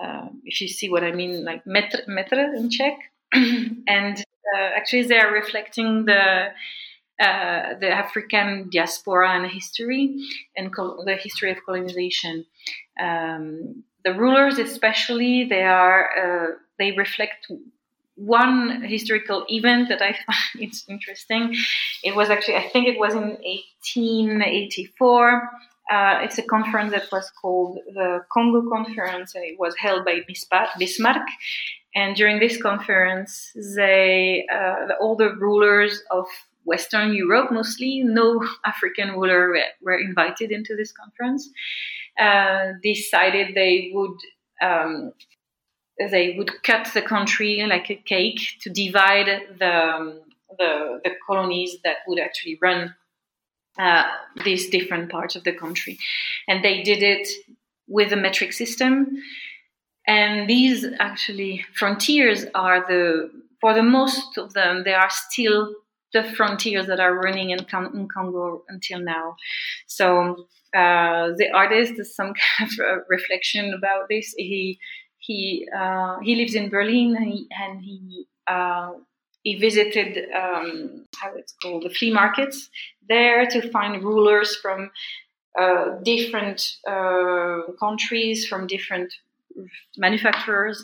uh, 0.01 0.29
if 0.45 0.61
you 0.61 0.69
see 0.69 0.89
what 0.89 1.03
I 1.03 1.11
mean 1.11 1.43
like 1.43 1.65
metr, 1.65 2.07
metr 2.07 2.55
in 2.55 2.69
Czech 2.69 2.97
and 3.33 4.17
uh, 4.55 4.69
actually 4.75 5.03
they 5.03 5.19
are 5.19 5.33
reflecting 5.33 6.05
the 6.05 6.47
uh, 7.19 7.73
the 7.81 7.89
African 7.89 8.69
diaspora 8.71 9.31
and 9.31 9.51
history 9.51 10.25
and 10.55 10.73
col- 10.73 11.03
the 11.03 11.15
history 11.15 11.51
of 11.51 11.57
colonization. 11.65 12.45
Um, 12.97 13.83
the 14.05 14.13
rulers, 14.13 14.57
especially, 14.57 15.43
they 15.43 15.63
are 15.63 16.09
uh, 16.17 16.55
they 16.77 16.91
reflect 16.93 17.51
one 18.19 18.83
historical 18.83 19.45
event 19.49 19.89
that 19.89 20.01
I 20.01 20.13
find 20.25 20.67
it's 20.67 20.85
interesting. 20.87 21.55
It 22.03 22.15
was 22.15 22.29
actually, 22.29 22.57
I 22.57 22.69
think 22.69 22.87
it 22.87 22.99
was 22.99 23.13
in 23.13 23.29
1884. 23.29 25.49
Uh, 25.91 26.19
it's 26.21 26.37
a 26.37 26.43
conference 26.43 26.91
that 26.91 27.11
was 27.11 27.31
called 27.41 27.79
the 27.93 28.23
Congo 28.31 28.69
Conference. 28.69 29.33
and 29.33 29.43
It 29.43 29.57
was 29.57 29.75
held 29.77 30.05
by 30.05 30.19
Bismarck. 30.27 31.27
And 31.95 32.15
during 32.15 32.39
this 32.39 32.61
conference, 32.61 33.51
they, 33.75 34.45
uh, 34.53 34.93
all 35.01 35.15
the 35.15 35.33
rulers 35.35 36.03
of 36.11 36.27
Western 36.65 37.13
Europe, 37.13 37.51
mostly, 37.51 38.03
no 38.03 38.43
African 38.65 39.13
ruler 39.13 39.55
were 39.81 39.97
invited 39.97 40.51
into 40.51 40.75
this 40.75 40.91
conference, 40.91 41.49
uh, 42.19 42.73
decided 42.83 43.55
they 43.55 43.89
would 43.93 44.19
um, 44.61 45.13
they 46.11 46.35
would 46.37 46.63
cut 46.63 46.89
the 46.93 47.01
country 47.01 47.63
like 47.67 47.89
a 47.89 47.95
cake 47.95 48.41
to 48.61 48.69
divide 48.69 49.27
the 49.59 49.73
um, 49.73 50.21
the, 50.57 50.99
the, 51.03 51.11
colonies 51.27 51.77
that 51.83 51.97
would 52.07 52.19
actually 52.19 52.57
run 52.59 52.95
uh, 53.77 54.03
these 54.43 54.67
different 54.69 55.11
parts 55.11 55.35
of 55.35 55.43
the 55.43 55.53
country, 55.53 55.99
and 56.47 56.63
they 56.63 56.81
did 56.81 57.03
it 57.03 57.27
with 57.87 58.11
a 58.11 58.15
metric 58.15 58.53
system. 58.53 59.17
And 60.07 60.49
these 60.49 60.85
actually 60.99 61.65
frontiers 61.75 62.45
are 62.55 62.85
the 62.87 63.29
for 63.61 63.73
the 63.73 63.83
most 63.83 64.37
of 64.37 64.53
them 64.53 64.83
they 64.83 64.93
are 64.93 65.09
still 65.09 65.75
the 66.13 66.23
frontiers 66.23 66.87
that 66.87 66.99
are 66.99 67.13
running 67.13 67.51
in, 67.51 67.59
in 67.93 68.07
Congo 68.07 68.63
until 68.67 68.99
now. 68.99 69.35
So 69.87 70.47
uh, 70.73 71.33
the 71.37 71.49
artist 71.53 71.97
has 71.97 72.15
some 72.15 72.33
kind 72.57 72.71
of 72.71 73.03
reflection 73.09 73.73
about 73.73 74.09
this. 74.09 74.33
He 74.37 74.79
he 75.29 75.69
uh, 75.81 76.17
he 76.23 76.33
lives 76.35 76.55
in 76.55 76.69
Berlin 76.69 77.15
and 77.15 77.27
he, 77.33 77.47
and 77.63 77.81
he 77.81 78.25
uh, 78.47 78.93
he 79.43 79.55
visited 79.67 80.11
um, 80.35 81.05
how 81.19 81.29
it's 81.35 81.53
called 81.61 81.83
the 81.83 81.91
flea 81.91 82.11
markets 82.11 82.69
there 83.07 83.45
to 83.45 83.69
find 83.69 84.03
rulers 84.03 84.55
from 84.55 84.89
uh, 85.59 85.85
different 86.03 86.59
uh, 86.87 87.59
countries, 87.79 88.47
from 88.47 88.65
different 88.65 89.13
manufacturers, 89.97 90.83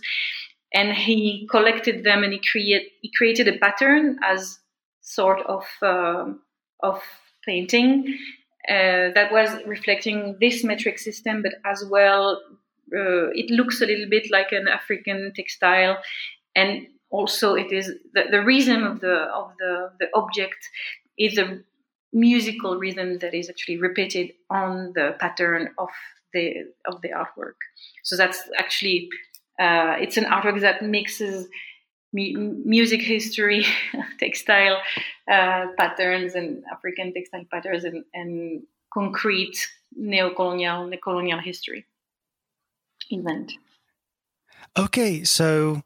and 0.73 0.93
he 0.93 1.47
collected 1.49 2.03
them 2.03 2.23
and 2.23 2.31
he 2.33 2.41
create 2.51 2.85
he 3.01 3.11
created 3.17 3.47
a 3.47 3.57
pattern 3.57 4.19
as 4.23 4.59
sort 5.01 5.41
of 5.47 5.65
uh, 5.81 6.25
of 6.83 7.01
painting 7.47 8.15
uh, 8.69 9.09
that 9.17 9.31
was 9.31 9.49
reflecting 9.65 10.37
this 10.39 10.63
metric 10.63 10.99
system, 10.99 11.41
but 11.41 11.53
as 11.65 11.83
well 11.89 12.39
uh, 12.93 13.29
it 13.33 13.49
looks 13.49 13.81
a 13.81 13.85
little 13.85 14.09
bit 14.09 14.29
like 14.31 14.51
an 14.51 14.67
African 14.67 15.31
textile, 15.35 15.97
and 16.55 16.87
also 17.09 17.55
it 17.55 17.71
is 17.71 17.91
the, 18.13 18.23
the 18.31 18.41
rhythm 18.41 18.83
of 18.83 18.99
the 18.99 19.15
of 19.33 19.51
the 19.59 19.91
the 19.99 20.07
object 20.13 20.69
is 21.17 21.37
a 21.37 21.59
musical 22.13 22.77
rhythm 22.77 23.19
that 23.19 23.33
is 23.33 23.49
actually 23.49 23.77
repeated 23.77 24.31
on 24.49 24.93
the 24.93 25.15
pattern 25.19 25.69
of 25.77 25.89
the 26.33 26.65
of 26.85 27.01
the 27.01 27.09
artwork. 27.09 27.59
So 28.03 28.15
that's 28.15 28.41
actually 28.57 29.09
uh, 29.59 29.95
it's 29.99 30.17
an 30.17 30.25
artwork 30.25 30.61
that 30.61 30.81
mixes 30.83 31.47
music 32.13 33.01
history, 33.01 33.65
textile 34.19 34.77
uh, 35.29 35.65
patterns, 35.77 36.33
and 36.33 36.63
African 36.71 37.13
textile 37.13 37.43
patterns, 37.51 37.83
and, 37.83 38.05
and 38.13 38.63
concrete 38.93 39.67
neo-colonial, 39.97 40.89
colonial 41.03 41.39
history 41.39 41.85
event. 43.09 43.53
Okay, 44.77 45.23
so 45.23 45.81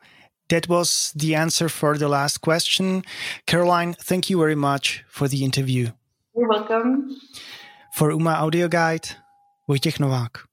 that 0.50 0.68
was 0.68 1.12
the 1.16 1.36
answer 1.36 1.70
for 1.70 1.98
the 1.98 2.10
last 2.10 2.40
question. 2.40 3.04
Caroline, 3.46 3.94
thank 3.94 4.30
you 4.30 4.38
very 4.38 4.56
much 4.56 5.04
for 5.08 5.28
the 5.28 5.44
interview. 5.44 5.92
You're 6.36 6.50
welcome. 6.50 7.16
For 7.94 8.12
UMA 8.12 8.32
Audio 8.32 8.68
Guide, 8.68 9.10
Wojciech 9.68 10.00
Nowak. 10.00 10.48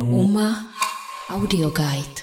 UMA 0.00 0.72
Audio 1.30 1.70
Guide. 1.70 2.22